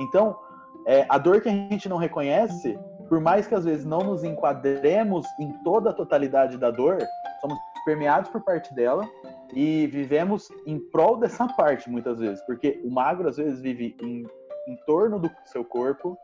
Então, 0.01 0.37
é, 0.85 1.07
a 1.09 1.17
dor 1.17 1.41
que 1.41 1.49
a 1.49 1.53
gente 1.53 1.89
não 1.89 1.97
reconhece, 1.97 2.77
por 3.09 3.21
mais 3.21 3.47
que 3.47 3.55
às 3.55 3.65
vezes 3.65 3.85
não 3.85 4.01
nos 4.01 4.25
enquadremos 4.25 5.25
em 5.39 5.53
toda 5.63 5.91
a 5.91 5.93
totalidade 5.93 6.59
da 6.59 6.73
dor, 6.73 6.99
somos 7.41 7.57
permeados 7.85 8.31
por 8.31 8.41
parte 8.41 8.75
dela 8.75 9.09
e 9.53 9.87
vivemos 9.87 10.49
em 10.67 10.81
prol 10.91 11.19
dessa 11.19 11.47
parte 11.47 11.89
muitas 11.89 12.19
vezes, 12.19 12.45
porque 12.47 12.81
o 12.85 12.91
magro 12.91 13.29
às 13.29 13.37
vezes 13.37 13.61
vive 13.61 13.97
em, 14.03 14.27
em 14.67 14.77
torno 14.85 15.21
do 15.21 15.31
seu 15.45 15.65
corpo 15.65 16.19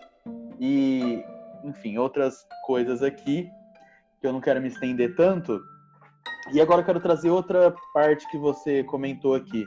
e, 0.59 1.25
enfim, 1.63 1.99
outras 1.99 2.45
coisas 2.67 3.01
aqui 3.01 3.49
que 4.21 4.27
eu 4.27 4.33
não 4.33 4.41
quero 4.41 4.61
me 4.61 4.69
estender 4.69 5.15
tanto. 5.15 5.61
E 6.53 6.61
agora 6.61 6.81
eu 6.81 6.85
quero 6.85 7.01
trazer 7.01 7.31
outra 7.31 7.73
parte 7.95 8.29
que 8.29 8.37
você 8.37 8.83
comentou 8.83 9.37
aqui, 9.37 9.65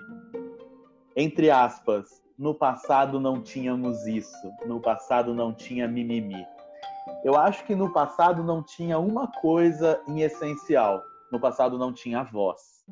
entre 1.16 1.50
aspas, 1.50 2.22
no 2.38 2.54
passado 2.54 3.20
não 3.20 3.42
tínhamos 3.42 4.06
isso, 4.08 4.52
no 4.66 4.80
passado 4.80 5.34
não 5.34 5.54
tinha 5.54 5.88
mimimi. 5.88 6.46
Eu 7.24 7.36
acho 7.36 7.66
que 7.66 7.76
no 7.76 7.92
passado 7.92 8.44
não 8.44 8.64
tinha 8.64 8.98
uma 8.98 9.28
coisa 9.28 10.02
em 10.08 10.22
essencial, 10.22 11.02
no 11.32 11.40
passado 11.40 11.78
não 11.78 11.94
tinha 11.94 12.24
voz. 12.24 12.86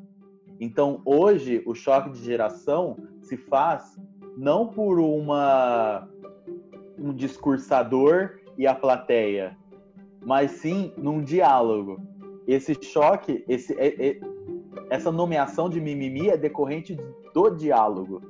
Então, 0.60 1.02
hoje, 1.04 1.62
o 1.66 1.74
choque 1.74 2.10
de 2.10 2.22
geração 2.22 2.96
se 3.20 3.36
faz 3.36 3.98
não 4.36 4.68
por 4.68 4.98
uma 4.98 6.08
um 6.98 7.12
discursador 7.12 8.38
e 8.56 8.66
a 8.66 8.74
plateia, 8.74 9.56
mas 10.24 10.52
sim 10.52 10.92
num 10.96 11.22
diálogo. 11.22 12.00
Esse 12.46 12.74
choque, 12.82 13.44
esse, 13.48 13.74
é, 13.78 14.10
é, 14.10 14.20
essa 14.90 15.10
nomeação 15.10 15.68
de 15.68 15.80
mimimi 15.80 16.28
é 16.28 16.36
decorrente 16.36 16.98
do 17.34 17.50
diálogo, 17.50 18.22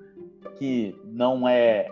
que 0.57 0.97
não 1.05 1.49
é 1.49 1.89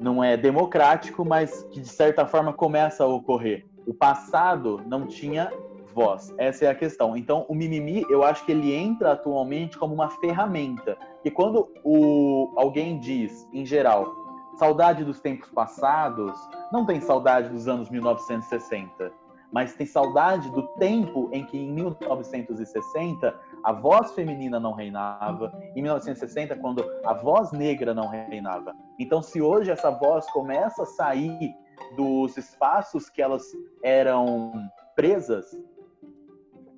não 0.00 0.22
é 0.22 0.36
democrático, 0.36 1.24
mas 1.24 1.64
que 1.72 1.80
de 1.80 1.88
certa 1.88 2.24
forma 2.24 2.52
começa 2.52 3.02
a 3.02 3.06
ocorrer. 3.06 3.66
O 3.84 3.92
passado 3.92 4.80
não 4.86 5.06
tinha 5.06 5.50
voz. 5.92 6.32
Essa 6.38 6.66
é 6.66 6.68
a 6.68 6.74
questão. 6.74 7.16
Então, 7.16 7.44
o 7.48 7.54
mimimi, 7.54 8.04
eu 8.08 8.22
acho 8.22 8.44
que 8.46 8.52
ele 8.52 8.72
entra 8.72 9.12
atualmente 9.12 9.76
como 9.76 9.92
uma 9.92 10.08
ferramenta. 10.08 10.96
E 11.24 11.30
quando 11.30 11.68
o 11.82 12.52
alguém 12.56 13.00
diz, 13.00 13.48
em 13.52 13.66
geral, 13.66 14.14
saudade 14.56 15.04
dos 15.04 15.20
tempos 15.20 15.48
passados, 15.50 16.38
não 16.72 16.86
tem 16.86 17.00
saudade 17.00 17.48
dos 17.48 17.66
anos 17.66 17.90
1960 17.90 19.12
mas 19.52 19.74
tem 19.74 19.86
saudade 19.86 20.50
do 20.50 20.62
tempo 20.74 21.30
em 21.32 21.44
que, 21.44 21.58
em 21.58 21.72
1960, 21.72 23.34
a 23.64 23.72
voz 23.72 24.12
feminina 24.12 24.60
não 24.60 24.72
reinava, 24.72 25.52
em 25.74 25.82
1960, 25.82 26.56
quando 26.56 26.84
a 27.04 27.14
voz 27.14 27.50
negra 27.52 27.94
não 27.94 28.08
reinava. 28.08 28.74
Então, 28.98 29.22
se 29.22 29.40
hoje 29.40 29.70
essa 29.70 29.90
voz 29.90 30.30
começa 30.30 30.82
a 30.82 30.86
sair 30.86 31.54
dos 31.96 32.36
espaços 32.36 33.08
que 33.08 33.22
elas 33.22 33.44
eram 33.82 34.52
presas, 34.94 35.56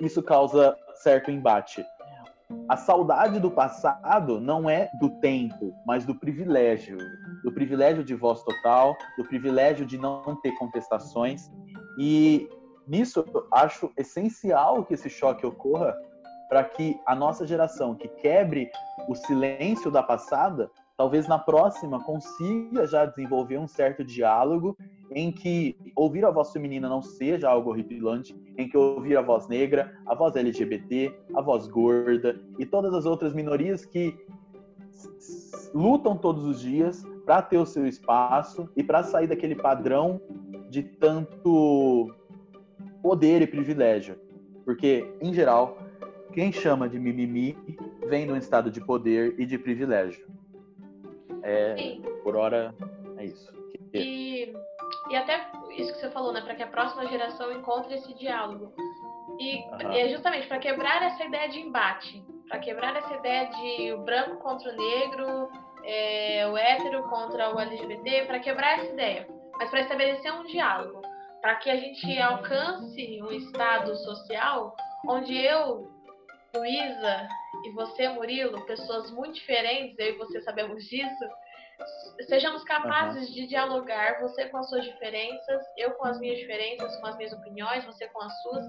isso 0.00 0.22
causa 0.22 0.76
certo 0.94 1.30
embate. 1.30 1.84
a 2.68 2.76
saudade 2.76 3.38
do 3.38 3.50
passado 3.50 4.40
não 4.40 4.68
é 4.68 4.90
do 5.00 5.10
tempo, 5.20 5.72
mas 5.86 6.04
do 6.04 6.14
privilégio. 6.14 6.98
Do 7.44 7.52
privilégio 7.52 8.04
de 8.04 8.14
voz 8.14 8.42
total, 8.42 8.96
do 9.16 9.24
privilégio 9.24 9.86
de 9.86 9.98
não 9.98 10.36
ter 10.42 10.52
contestações. 10.52 11.50
E 11.98 12.48
nisso 12.90 13.24
acho 13.52 13.92
essencial 13.96 14.84
que 14.84 14.94
esse 14.94 15.08
choque 15.08 15.46
ocorra 15.46 15.96
para 16.48 16.64
que 16.64 16.98
a 17.06 17.14
nossa 17.14 17.46
geração, 17.46 17.94
que 17.94 18.08
quebre 18.08 18.68
o 19.08 19.14
silêncio 19.14 19.88
da 19.88 20.02
passada, 20.02 20.68
talvez 20.96 21.28
na 21.28 21.38
próxima 21.38 22.02
consiga 22.02 22.84
já 22.88 23.06
desenvolver 23.06 23.56
um 23.56 23.68
certo 23.68 24.04
diálogo 24.04 24.76
em 25.12 25.30
que 25.30 25.78
ouvir 25.94 26.24
a 26.24 26.30
voz 26.30 26.50
feminina 26.50 26.88
não 26.88 27.00
seja 27.00 27.48
algo 27.48 27.70
horripilante, 27.70 28.34
em 28.58 28.68
que 28.68 28.76
ouvir 28.76 29.16
a 29.16 29.22
voz 29.22 29.46
negra, 29.46 29.96
a 30.04 30.14
voz 30.14 30.34
LGBT, 30.34 31.16
a 31.36 31.40
voz 31.40 31.68
gorda 31.68 32.40
e 32.58 32.66
todas 32.66 32.92
as 32.92 33.06
outras 33.06 33.32
minorias 33.32 33.84
que 33.84 34.18
lutam 35.72 36.18
todos 36.18 36.44
os 36.44 36.60
dias 36.60 37.04
para 37.24 37.40
ter 37.40 37.58
o 37.58 37.66
seu 37.66 37.86
espaço 37.86 38.68
e 38.76 38.82
para 38.82 39.04
sair 39.04 39.28
daquele 39.28 39.54
padrão 39.54 40.20
de 40.68 40.82
tanto 40.82 42.12
poder 43.02 43.42
e 43.42 43.46
privilégio. 43.46 44.18
Porque, 44.64 45.12
em 45.20 45.32
geral, 45.32 45.78
quem 46.32 46.52
chama 46.52 46.88
de 46.88 46.98
mimimi 46.98 47.56
vem 48.06 48.26
de 48.26 48.32
um 48.32 48.36
estado 48.36 48.70
de 48.70 48.80
poder 48.80 49.34
e 49.38 49.46
de 49.46 49.58
privilégio. 49.58 50.26
É, 51.42 51.74
Sim. 51.76 52.02
por 52.22 52.36
hora, 52.36 52.74
é 53.16 53.24
isso. 53.24 53.52
E, 53.92 54.52
e 55.10 55.16
até 55.16 55.50
isso 55.76 55.92
que 55.92 56.00
você 56.00 56.10
falou, 56.10 56.32
né? 56.32 56.40
Para 56.40 56.54
que 56.54 56.62
a 56.62 56.66
próxima 56.66 57.06
geração 57.06 57.52
encontre 57.52 57.94
esse 57.94 58.14
diálogo. 58.14 58.72
E, 59.38 59.58
uhum. 59.58 59.92
e 59.92 59.98
é 59.98 60.08
justamente 60.08 60.46
para 60.46 60.58
quebrar 60.58 61.02
essa 61.02 61.24
ideia 61.24 61.48
de 61.48 61.60
embate, 61.60 62.22
para 62.48 62.58
quebrar 62.58 62.94
essa 62.96 63.14
ideia 63.14 63.46
de 63.46 63.92
o 63.92 63.98
branco 64.02 64.36
contra 64.36 64.70
o 64.72 64.76
negro, 64.76 65.50
é, 65.84 66.46
o 66.46 66.56
hétero 66.56 67.02
contra 67.04 67.54
o 67.54 67.58
LGBT, 67.58 68.26
para 68.26 68.38
quebrar 68.40 68.78
essa 68.78 68.92
ideia, 68.92 69.26
mas 69.58 69.70
para 69.70 69.80
estabelecer 69.80 70.32
um 70.32 70.44
diálogo, 70.44 70.99
para 71.40 71.56
que 71.56 71.70
a 71.70 71.76
gente 71.76 72.18
alcance 72.18 73.20
um 73.22 73.30
estado 73.32 73.96
social 73.96 74.76
onde 75.06 75.36
eu, 75.36 75.90
Luísa, 76.54 77.28
e 77.64 77.70
você, 77.72 78.08
Murilo, 78.08 78.64
pessoas 78.66 79.10
muito 79.10 79.34
diferentes, 79.34 79.98
eu 79.98 80.14
e 80.14 80.18
você 80.18 80.40
sabemos 80.42 80.84
disso, 80.84 81.24
sejamos 82.28 82.62
capazes 82.64 83.28
uhum. 83.28 83.34
de 83.34 83.46
dialogar, 83.46 84.20
você 84.20 84.46
com 84.48 84.58
as 84.58 84.68
suas 84.68 84.84
diferenças, 84.84 85.62
eu 85.76 85.92
com 85.92 86.06
as 86.06 86.18
minhas 86.20 86.38
diferenças, 86.38 86.96
com 87.00 87.06
as 87.06 87.16
minhas 87.16 87.32
opiniões, 87.32 87.84
você 87.84 88.06
com 88.08 88.20
as 88.20 88.42
suas, 88.42 88.64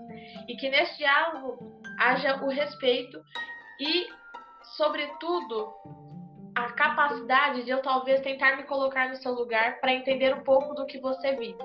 e 0.48 0.56
que 0.56 0.70
nesse 0.70 0.98
diálogo 0.98 1.82
haja 2.00 2.42
o 2.44 2.50
respeito 2.50 3.22
e, 3.80 4.08
sobretudo, 4.78 5.74
a 6.55 6.72
capacidade 6.74 7.63
de 7.63 7.70
eu 7.70 7.81
talvez 7.81 8.22
tentar 8.22 8.58
me 8.58 8.63
colocar 8.63 9.10
no 9.10 9.15
seu 9.15 9.34
lugar 9.34 9.79
para 9.79 9.93
entender 9.93 10.34
um 10.36 10.43
pouco 10.43 10.74
do 10.74 10.86
que 10.86 11.00
você 11.00 11.36
vive. 11.36 11.63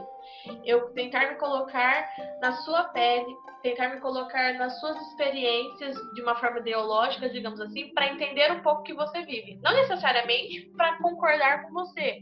Eu 0.65 0.91
tentar 0.91 1.31
me 1.31 1.35
colocar 1.37 2.09
na 2.41 2.53
sua 2.53 2.85
pele, 2.85 3.35
tentar 3.63 3.89
me 3.95 4.01
colocar 4.01 4.55
nas 4.55 4.79
suas 4.79 4.97
experiências 5.09 5.97
de 6.15 6.23
uma 6.23 6.37
forma 6.37 6.61
ideológica, 6.61 7.29
digamos 7.29 7.61
assim, 7.61 7.93
para 7.95 8.09
entender 8.09 8.53
um 8.53 8.61
pouco 8.61 8.81
o 8.81 8.85
que 8.85 8.95
você 8.95 9.23
vive. 9.23 9.59
Não 9.63 9.73
necessariamente 9.73 10.71
para 10.77 10.97
concordar 10.99 11.63
com 11.63 11.73
você, 11.73 12.21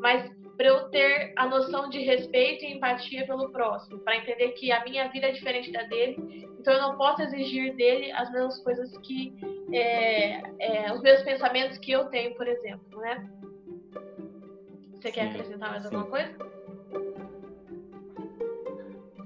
mas 0.00 0.30
para 0.56 0.66
eu 0.66 0.88
ter 0.90 1.32
a 1.36 1.46
noção 1.46 1.88
de 1.88 2.00
respeito 2.00 2.64
e 2.64 2.74
empatia 2.74 3.26
pelo 3.26 3.50
próximo, 3.50 3.98
para 4.00 4.16
entender 4.16 4.50
que 4.50 4.70
a 4.70 4.84
minha 4.84 5.08
vida 5.08 5.28
é 5.28 5.32
diferente 5.32 5.72
da 5.72 5.82
dele, 5.84 6.48
então 6.64 6.72
eu 6.72 6.80
não 6.80 6.96
posso 6.96 7.20
exigir 7.20 7.76
dele 7.76 8.10
as 8.12 8.32
mesmas 8.32 8.58
coisas 8.60 8.96
que 8.96 9.34
é, 9.70 10.40
é, 10.58 10.92
os 10.94 11.02
mesmos 11.02 11.22
pensamentos 11.22 11.76
que 11.76 11.92
eu 11.92 12.06
tenho, 12.06 12.34
por 12.34 12.48
exemplo, 12.48 13.00
né? 13.00 13.30
Você 14.94 15.08
sim, 15.08 15.12
quer 15.12 15.28
acrescentar 15.28 15.72
mais 15.72 15.82
sim. 15.82 15.94
alguma 15.94 16.10
coisa? 16.10 16.34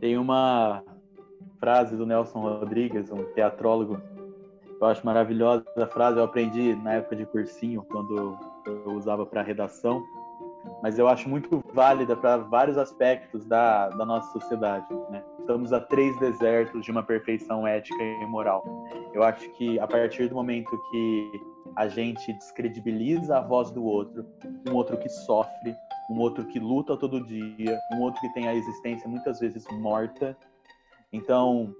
Tem 0.00 0.18
uma 0.18 0.82
frase 1.60 1.96
do 1.96 2.04
Nelson 2.04 2.40
Rodrigues, 2.40 3.08
um 3.12 3.22
teatrólogo, 3.34 4.02
eu 4.80 4.86
acho 4.88 5.06
maravilhosa 5.06 5.64
a 5.76 5.86
frase, 5.86 6.18
eu 6.18 6.24
aprendi 6.24 6.74
na 6.74 6.94
época 6.94 7.14
de 7.14 7.24
cursinho, 7.24 7.86
quando 7.88 8.36
eu 8.66 8.94
usava 8.94 9.24
para 9.24 9.42
redação, 9.42 10.02
mas 10.82 10.98
eu 10.98 11.08
acho 11.08 11.28
muito 11.28 11.62
válida 11.72 12.16
para 12.16 12.38
vários 12.38 12.76
aspectos 12.76 13.44
da, 13.44 13.88
da 13.90 14.04
nossa 14.04 14.30
sociedade. 14.32 14.86
Né? 15.10 15.22
Estamos 15.40 15.72
a 15.72 15.80
três 15.80 16.18
desertos 16.18 16.84
de 16.84 16.90
uma 16.90 17.02
perfeição 17.02 17.66
ética 17.66 18.02
e 18.02 18.26
moral. 18.26 18.64
Eu 19.12 19.22
acho 19.22 19.48
que 19.52 19.78
a 19.78 19.86
partir 19.86 20.28
do 20.28 20.34
momento 20.34 20.70
que 20.90 21.32
a 21.76 21.88
gente 21.88 22.32
descredibiliza 22.34 23.38
a 23.38 23.40
voz 23.40 23.70
do 23.70 23.84
outro, 23.84 24.26
um 24.68 24.74
outro 24.74 24.96
que 24.96 25.08
sofre, 25.08 25.74
um 26.10 26.18
outro 26.18 26.44
que 26.46 26.58
luta 26.58 26.96
todo 26.96 27.24
dia, 27.24 27.78
um 27.94 28.02
outro 28.02 28.20
que 28.20 28.32
tem 28.32 28.48
a 28.48 28.54
existência 28.54 29.08
muitas 29.08 29.40
vezes 29.40 29.66
morta. 29.72 30.36
Então, 31.12 31.74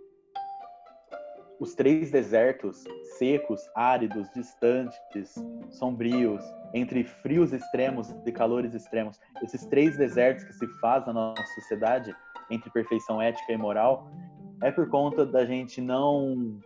os 1.61 1.75
três 1.75 2.11
desertos 2.11 2.85
secos, 3.19 3.61
áridos, 3.75 4.29
distantes, 4.35 5.35
sombrios, 5.71 6.43
entre 6.73 7.05
frios 7.05 7.53
extremos 7.53 8.15
e 8.25 8.33
calores 8.33 8.75
extremos, 8.75 9.19
esses 9.43 9.65
três 9.67 9.97
desertos 9.97 10.45
que 10.45 10.53
se 10.53 10.67
faz 10.81 11.05
na 11.07 11.13
nossa 11.13 11.43
sociedade, 11.55 12.15
entre 12.51 12.71
perfeição 12.71 13.21
ética 13.21 13.53
e 13.53 13.57
moral, 13.57 14.09
é 14.63 14.71
por 14.71 14.89
conta 14.89 15.25
da 15.25 15.45
gente 15.45 15.81
não 15.81 16.61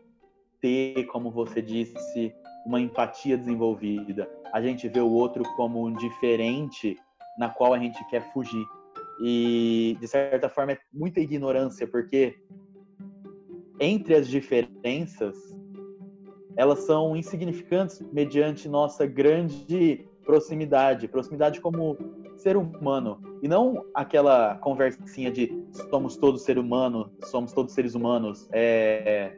ter, 0.60 1.04
como 1.06 1.30
você 1.30 1.60
disse, 1.60 2.32
uma 2.64 2.80
empatia 2.80 3.36
desenvolvida. 3.36 4.30
A 4.52 4.62
gente 4.62 4.88
vê 4.88 5.00
o 5.00 5.10
outro 5.10 5.42
como 5.56 5.86
um 5.86 5.92
diferente 5.92 6.96
na 7.38 7.48
qual 7.48 7.74
a 7.74 7.78
gente 7.78 8.02
quer 8.08 8.32
fugir. 8.32 8.64
E, 9.24 9.96
de 10.00 10.06
certa 10.06 10.48
forma, 10.48 10.72
é 10.72 10.78
muita 10.92 11.20
ignorância, 11.20 11.86
porque 11.86 12.38
entre 13.82 14.14
as 14.14 14.28
diferenças, 14.28 15.36
elas 16.56 16.80
são 16.84 17.16
insignificantes 17.16 18.00
mediante 18.12 18.68
nossa 18.68 19.04
grande 19.06 20.06
proximidade, 20.24 21.08
proximidade 21.08 21.60
como 21.60 21.98
ser 22.36 22.56
humano 22.56 23.20
e 23.42 23.48
não 23.48 23.84
aquela 23.92 24.54
conversinha 24.58 25.32
de 25.32 25.52
somos 25.90 26.16
todos 26.16 26.42
ser 26.42 26.58
humano, 26.58 27.10
somos 27.24 27.52
todos 27.52 27.74
seres 27.74 27.96
humanos, 27.96 28.48
é, 28.52 29.36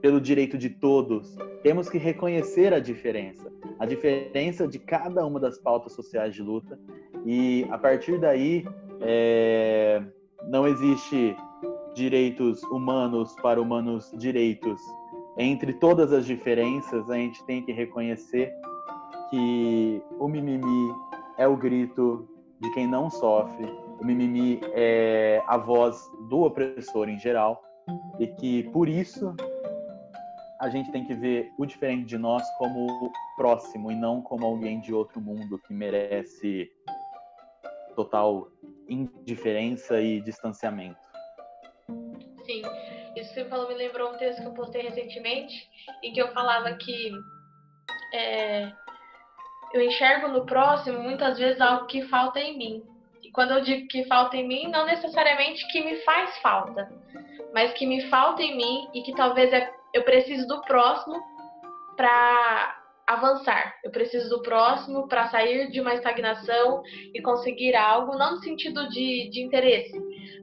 pelo 0.00 0.20
direito 0.20 0.58
de 0.58 0.68
todos. 0.68 1.36
Temos 1.62 1.88
que 1.88 1.98
reconhecer 1.98 2.74
a 2.74 2.80
diferença, 2.80 3.48
a 3.78 3.86
diferença 3.86 4.66
de 4.66 4.80
cada 4.80 5.24
uma 5.24 5.38
das 5.38 5.56
pautas 5.56 5.92
sociais 5.92 6.34
de 6.34 6.42
luta 6.42 6.76
e 7.24 7.64
a 7.70 7.78
partir 7.78 8.18
daí 8.18 8.66
é, 9.00 10.02
não 10.48 10.66
existe 10.66 11.36
direitos 11.96 12.62
humanos 12.64 13.34
para 13.42 13.60
humanos 13.60 14.12
direitos. 14.18 14.80
Entre 15.38 15.72
todas 15.72 16.12
as 16.12 16.26
diferenças, 16.26 17.10
a 17.10 17.14
gente 17.14 17.42
tem 17.44 17.62
que 17.62 17.72
reconhecer 17.72 18.52
que 19.30 20.02
o 20.18 20.28
mimimi 20.28 20.94
é 21.38 21.48
o 21.48 21.56
grito 21.56 22.28
de 22.60 22.70
quem 22.72 22.86
não 22.86 23.10
sofre, 23.10 23.66
o 24.00 24.04
mimimi 24.04 24.60
é 24.74 25.42
a 25.46 25.56
voz 25.56 25.98
do 26.28 26.42
opressor 26.42 27.08
em 27.08 27.18
geral, 27.18 27.62
e 28.18 28.26
que 28.26 28.64
por 28.64 28.88
isso 28.88 29.34
a 30.60 30.68
gente 30.68 30.90
tem 30.92 31.04
que 31.04 31.14
ver 31.14 31.50
o 31.58 31.66
diferente 31.66 32.06
de 32.06 32.18
nós 32.18 32.42
como 32.58 33.10
próximo 33.36 33.90
e 33.90 33.94
não 33.94 34.20
como 34.20 34.46
alguém 34.46 34.80
de 34.80 34.92
outro 34.92 35.20
mundo 35.20 35.58
que 35.58 35.72
merece 35.72 36.70
total 37.94 38.48
indiferença 38.88 40.00
e 40.00 40.20
distanciamento. 40.20 41.05
Sim, 42.46 42.62
isso 43.16 43.34
que 43.34 43.40
você 43.40 43.44
falou 43.46 43.68
me 43.68 43.74
lembrou 43.74 44.12
um 44.12 44.16
texto 44.16 44.40
que 44.40 44.46
eu 44.46 44.54
postei 44.54 44.82
recentemente, 44.82 45.68
em 46.02 46.12
que 46.12 46.20
eu 46.20 46.28
falava 46.28 46.72
que 46.74 47.10
é, 48.14 48.72
eu 49.74 49.82
enxergo 49.82 50.28
no 50.28 50.46
próximo 50.46 51.00
muitas 51.00 51.38
vezes 51.38 51.60
algo 51.60 51.86
que 51.86 52.02
falta 52.02 52.38
em 52.38 52.56
mim. 52.56 52.82
E 53.22 53.32
quando 53.32 53.50
eu 53.50 53.60
digo 53.62 53.88
que 53.88 54.04
falta 54.04 54.36
em 54.36 54.46
mim, 54.46 54.68
não 54.68 54.86
necessariamente 54.86 55.66
que 55.72 55.84
me 55.84 55.96
faz 56.02 56.38
falta, 56.38 56.88
mas 57.52 57.72
que 57.72 57.84
me 57.84 58.08
falta 58.08 58.42
em 58.42 58.56
mim 58.56 58.88
e 58.94 59.02
que 59.02 59.14
talvez 59.14 59.52
é, 59.52 59.68
eu 59.92 60.04
preciso 60.04 60.46
do 60.46 60.60
próximo 60.62 61.20
para 61.96 62.80
avançar. 63.06 63.74
Eu 63.82 63.90
preciso 63.90 64.28
do 64.28 64.42
próximo 64.42 65.08
para 65.08 65.28
sair 65.28 65.70
de 65.70 65.80
uma 65.80 65.94
estagnação 65.94 66.82
e 67.12 67.20
conseguir 67.20 67.74
algo, 67.74 68.16
não 68.16 68.32
no 68.32 68.38
sentido 68.38 68.88
de, 68.88 69.30
de 69.30 69.42
interesse, 69.42 69.92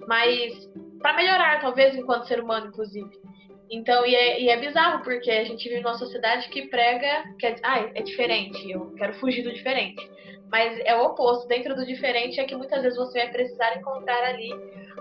mas 0.07 0.69
para 1.03 1.17
melhorar, 1.17 1.59
talvez, 1.59 1.93
enquanto 1.95 2.27
ser 2.27 2.39
humano, 2.39 2.67
inclusive. 2.67 3.11
Então, 3.69 4.05
e 4.05 4.15
é, 4.15 4.41
e 4.41 4.49
é, 4.49 4.57
bizarro, 4.57 5.03
porque 5.03 5.29
a 5.29 5.43
gente 5.43 5.67
vive 5.67 5.81
numa 5.81 5.97
sociedade 5.97 6.47
que 6.49 6.67
prega 6.67 7.23
que 7.37 7.45
é, 7.45 7.55
ah, 7.61 7.89
é 7.93 8.01
diferente, 8.01 8.71
eu 8.71 8.93
quero 8.95 9.13
fugir 9.15 9.43
do 9.43 9.51
diferente. 9.51 10.09
Mas 10.49 10.79
é 10.85 10.95
o 10.95 11.05
oposto, 11.05 11.47
dentro 11.47 11.75
do 11.75 11.85
diferente 11.85 12.39
é 12.39 12.45
que 12.45 12.55
muitas 12.55 12.83
vezes 12.83 12.97
você 12.97 13.19
vai 13.19 13.31
precisar 13.31 13.75
encontrar 13.75 14.23
ali 14.23 14.49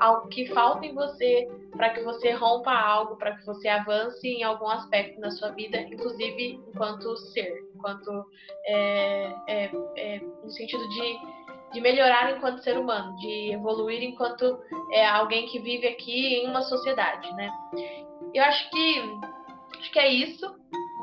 algo 0.00 0.28
que 0.28 0.46
falta 0.46 0.86
em 0.86 0.94
você, 0.94 1.46
para 1.76 1.90
que 1.90 2.02
você 2.02 2.30
rompa 2.30 2.72
algo, 2.72 3.16
para 3.16 3.36
que 3.36 3.44
você 3.44 3.68
avance 3.68 4.26
em 4.26 4.42
algum 4.42 4.68
aspecto 4.68 5.20
na 5.20 5.30
sua 5.30 5.50
vida, 5.50 5.78
inclusive 5.82 6.58
enquanto 6.68 7.16
ser, 7.34 7.52
enquanto 7.74 8.24
é, 8.66 9.34
é, 9.46 9.70
é, 9.96 10.20
no 10.42 10.50
sentido 10.50 10.88
de, 10.88 11.18
de 11.72 11.80
melhorar 11.80 12.36
enquanto 12.36 12.62
ser 12.62 12.78
humano, 12.78 13.16
de 13.16 13.52
evoluir 13.52 14.02
enquanto 14.02 14.58
é, 14.90 15.06
alguém 15.06 15.46
que 15.46 15.58
vive 15.58 15.86
aqui 15.88 16.36
em 16.36 16.48
uma 16.48 16.62
sociedade, 16.62 17.32
né? 17.34 17.50
Eu 18.34 18.44
acho 18.44 18.70
que 18.70 19.02
acho 19.78 19.92
que 19.92 19.98
é 19.98 20.08
isso. 20.08 20.54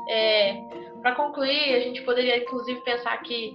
É, 0.08 0.54
para 1.02 1.14
concluir, 1.14 1.74
a 1.74 1.80
gente 1.80 2.02
poderia 2.02 2.38
inclusive 2.38 2.80
pensar 2.82 3.16
que 3.18 3.54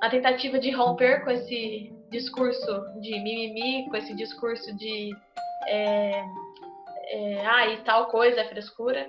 a 0.00 0.08
tentativa 0.08 0.58
de 0.58 0.70
romper 0.70 1.24
com 1.24 1.30
esse 1.30 1.92
discurso 2.10 3.00
de 3.00 3.10
mimimi, 3.20 3.88
com 3.88 3.96
esse 3.96 4.14
discurso 4.14 4.74
de 4.76 5.10
é, 5.66 6.24
é, 7.10 7.46
ah, 7.46 7.66
e 7.68 7.76
tal 7.78 8.06
coisa 8.06 8.40
é 8.40 8.48
frescura, 8.48 9.08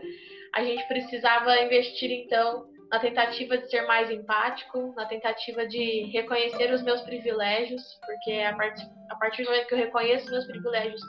a 0.54 0.64
gente 0.64 0.86
precisava 0.88 1.62
investir 1.62 2.12
então 2.12 2.66
na 2.92 3.00
tentativa 3.00 3.58
de 3.58 3.70
ser 3.70 3.84
mais 3.84 4.12
empático, 4.12 4.94
na 4.98 5.06
tentativa 5.06 5.66
de 5.66 6.10
reconhecer 6.12 6.74
os 6.74 6.84
meus 6.84 7.02
privilégios, 7.02 7.82
porque 8.06 8.34
a 8.42 8.54
partir, 8.54 8.90
a 9.10 9.16
partir 9.16 9.44
do 9.44 9.50
momento 9.50 9.68
que 9.68 9.74
eu 9.74 9.80
reconheço 9.80 10.30
meus 10.30 10.46
privilégios, 10.46 11.02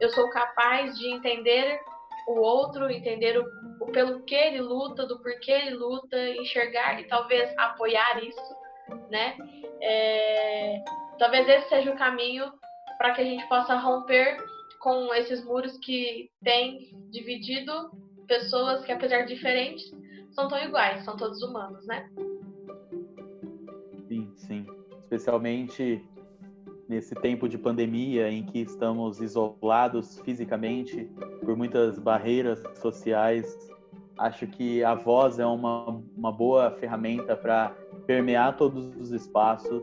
eu 0.00 0.08
sou 0.10 0.30
capaz 0.30 0.96
de 0.96 1.08
entender 1.08 1.80
o 2.28 2.38
outro, 2.38 2.88
entender 2.88 3.36
o, 3.38 3.44
o 3.80 3.90
pelo 3.90 4.22
que 4.22 4.36
ele 4.36 4.60
luta, 4.60 5.04
do 5.04 5.20
porquê 5.20 5.50
ele 5.50 5.74
luta, 5.74 6.16
enxergar 6.30 7.00
e 7.00 7.08
talvez 7.08 7.52
apoiar 7.58 8.22
isso, 8.22 8.56
né? 9.10 9.36
É, 9.80 10.84
talvez 11.18 11.48
esse 11.48 11.68
seja 11.68 11.90
o 11.90 11.98
caminho 11.98 12.52
para 12.98 13.14
que 13.14 13.20
a 13.20 13.24
gente 13.24 13.46
possa 13.48 13.74
romper 13.74 14.36
com 14.78 15.12
esses 15.12 15.44
muros 15.44 15.76
que 15.78 16.30
têm 16.44 16.90
dividido 17.10 17.90
pessoas 18.28 18.84
que, 18.84 18.92
apesar 18.92 19.22
de 19.22 19.34
diferentes, 19.34 19.84
são 20.36 20.48
tão 20.48 20.58
iguais, 20.58 21.02
são 21.02 21.16
todos 21.16 21.42
humanos, 21.42 21.84
né? 21.86 22.08
Sim, 24.06 24.30
sim. 24.36 24.66
Especialmente 25.00 26.04
nesse 26.88 27.14
tempo 27.14 27.48
de 27.48 27.56
pandemia 27.56 28.30
em 28.30 28.44
que 28.44 28.60
estamos 28.60 29.20
isolados 29.20 30.20
fisicamente 30.20 31.10
por 31.42 31.56
muitas 31.56 31.98
barreiras 31.98 32.62
sociais, 32.76 33.56
acho 34.18 34.46
que 34.46 34.84
a 34.84 34.94
voz 34.94 35.38
é 35.38 35.46
uma, 35.46 36.02
uma 36.16 36.30
boa 36.30 36.70
ferramenta 36.72 37.34
para 37.34 37.74
permear 38.06 38.56
todos 38.56 38.94
os 38.96 39.10
espaços 39.10 39.82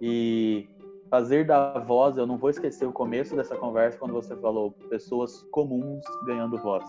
e 0.00 0.66
fazer 1.10 1.46
da 1.46 1.78
voz, 1.78 2.16
eu 2.16 2.26
não 2.26 2.38
vou 2.38 2.50
esquecer 2.50 2.86
o 2.86 2.92
começo 2.92 3.36
dessa 3.36 3.54
conversa 3.54 3.98
quando 3.98 4.14
você 4.14 4.34
falou 4.36 4.72
pessoas 4.88 5.42
comuns 5.50 6.04
ganhando 6.24 6.56
voz. 6.58 6.84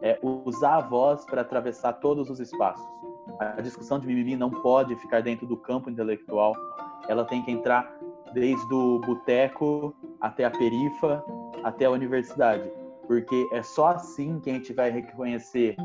É 0.00 0.18
usar 0.22 0.76
a 0.76 0.80
voz 0.80 1.24
para 1.24 1.40
atravessar 1.40 1.94
todos 1.94 2.30
os 2.30 2.40
espaços. 2.40 2.86
A 3.38 3.60
discussão 3.60 3.98
de 3.98 4.06
mimimi 4.06 4.36
não 4.36 4.50
pode 4.50 4.94
ficar 4.96 5.22
dentro 5.22 5.46
do 5.46 5.56
campo 5.56 5.90
intelectual, 5.90 6.54
ela 7.08 7.24
tem 7.24 7.42
que 7.42 7.50
entrar 7.50 7.92
desde 8.32 8.72
o 8.72 9.00
boteco 9.00 9.94
até 10.20 10.44
a 10.44 10.50
perifa, 10.50 11.24
até 11.64 11.86
a 11.86 11.90
universidade, 11.90 12.70
porque 13.06 13.48
é 13.52 13.62
só 13.62 13.88
assim 13.88 14.38
que 14.40 14.50
a 14.50 14.54
gente 14.54 14.72
vai 14.72 14.90
reconhecer 14.90 15.76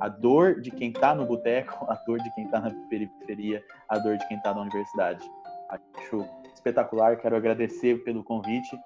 a 0.00 0.08
dor 0.08 0.60
de 0.60 0.70
quem 0.70 0.90
está 0.90 1.14
no 1.14 1.24
boteco, 1.24 1.84
a 1.90 1.94
dor 2.06 2.18
de 2.18 2.34
quem 2.34 2.44
está 2.44 2.60
na 2.60 2.70
periferia, 2.88 3.62
a 3.88 3.98
dor 3.98 4.16
de 4.16 4.26
quem 4.28 4.36
está 4.36 4.52
na 4.54 4.62
universidade. 4.62 5.24
Acho 5.68 6.26
espetacular. 6.54 7.16
Quero 7.16 7.36
agradecer 7.36 8.02
pelo 8.04 8.24
convite, 8.24 8.78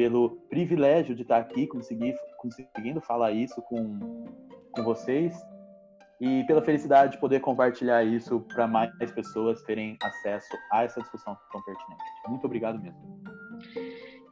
pelo 0.00 0.30
privilégio 0.48 1.14
de 1.14 1.20
estar 1.20 1.36
aqui, 1.36 1.66
conseguir, 1.66 2.14
conseguindo 2.38 3.02
falar 3.02 3.32
isso 3.32 3.60
com, 3.60 4.24
com 4.72 4.82
vocês 4.82 5.34
e 6.18 6.42
pela 6.44 6.62
felicidade 6.62 7.12
de 7.12 7.18
poder 7.18 7.40
compartilhar 7.40 8.02
isso 8.02 8.40
para 8.48 8.66
mais 8.66 9.12
pessoas 9.12 9.62
terem 9.64 9.98
acesso 10.02 10.56
a 10.72 10.84
essa 10.84 11.02
discussão 11.02 11.36
tão 11.52 11.62
pertinente. 11.62 12.02
Muito 12.28 12.46
obrigado 12.46 12.80
mesmo. 12.80 12.98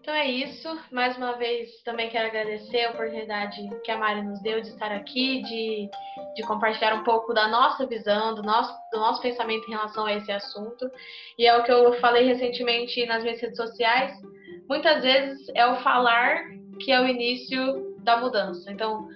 Então 0.01 0.15
é 0.15 0.25
isso. 0.25 0.81
Mais 0.91 1.19
uma 1.19 1.37
vez 1.37 1.83
também 1.83 2.09
quero 2.09 2.29
agradecer 2.29 2.87
a 2.87 2.93
oportunidade 2.93 3.61
que 3.85 3.91
a 3.91 3.99
Mari 3.99 4.23
nos 4.23 4.41
deu 4.41 4.63
de 4.63 4.69
estar 4.69 4.91
aqui, 4.91 5.43
de, 5.43 5.91
de 6.35 6.43
compartilhar 6.47 6.95
um 6.95 7.05
pouco 7.05 7.35
da 7.35 7.47
nossa 7.47 7.87
visão, 7.87 8.35
do 8.35 8.43
nosso, 8.43 8.75
do 8.91 9.01
nosso 9.01 9.21
pensamento 9.21 9.69
em 9.69 9.73
relação 9.73 10.07
a 10.07 10.15
esse 10.15 10.33
assunto. 10.33 10.91
E 11.39 11.45
é 11.45 11.55
o 11.59 11.63
que 11.63 11.71
eu 11.71 11.93
falei 12.01 12.25
recentemente 12.25 13.05
nas 13.05 13.23
minhas 13.23 13.39
redes 13.39 13.59
sociais. 13.59 14.19
Muitas 14.69 15.03
vezes 15.03 15.49
é 15.55 15.67
o 15.67 15.77
falar 15.77 16.45
que 16.79 16.93
é 16.93 17.01
o 17.01 17.09
início 17.09 17.97
da 18.01 18.19
mudança. 18.19 18.71
Então, 18.71 19.09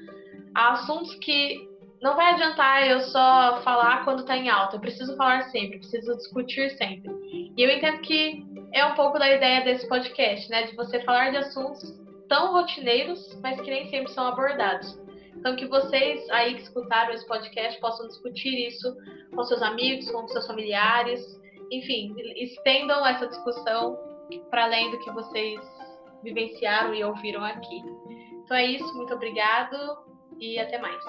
há 0.55 0.73
assuntos 0.73 1.15
que 1.17 1.69
não 2.03 2.17
vai 2.17 2.33
adiantar 2.33 2.87
eu 2.89 3.01
só 3.01 3.61
falar 3.63 4.05
quando 4.05 4.21
está 4.21 4.37
em 4.37 4.49
alta. 4.49 4.77
Eu 4.77 4.81
preciso 4.81 5.17
falar 5.17 5.45
sempre, 5.51 5.79
preciso 5.79 6.17
discutir 6.17 6.71
sempre. 6.77 7.11
E 7.57 7.63
eu 7.63 7.71
entendo 7.71 8.01
que 8.01 8.45
é 8.73 8.85
um 8.85 8.95
pouco 8.95 9.19
da 9.19 9.31
ideia 9.31 9.63
desse 9.63 9.89
podcast, 9.89 10.51
né? 10.51 10.65
De 10.65 10.75
você 10.75 11.01
falar 11.03 11.31
de 11.31 11.37
assuntos 11.37 11.81
tão 12.29 12.53
rotineiros, 12.53 13.39
mas 13.43 13.61
que 13.61 13.71
nem 13.71 13.89
sempre 13.89 14.13
são 14.13 14.27
abordados. 14.27 14.99
Então, 15.37 15.55
que 15.55 15.67
vocês 15.67 16.29
aí 16.31 16.55
que 16.55 16.63
escutaram 16.63 17.13
esse 17.13 17.27
podcast 17.27 17.81
possam 17.81 18.09
discutir 18.09 18.69
isso 18.69 18.97
com 19.35 19.43
seus 19.45 19.63
amigos, 19.63 20.11
com 20.11 20.27
seus 20.29 20.47
familiares, 20.47 21.21
enfim, 21.71 22.15
estendam 22.37 23.07
essa 23.07 23.27
discussão 23.27 24.12
para 24.51 24.65
além 24.65 24.91
do 24.91 24.99
que 24.99 25.11
vocês 25.11 25.61
vivenciaram 26.23 26.95
e 26.95 27.05
ouviram 27.05 27.45
aqui. 27.45 27.83
Então 28.45 28.57
é 28.57 28.65
isso, 28.65 28.95
muito 28.97 29.15
obrigado 29.15 29.77
e 30.39 30.59
até 30.59 30.79
mais. 30.79 31.03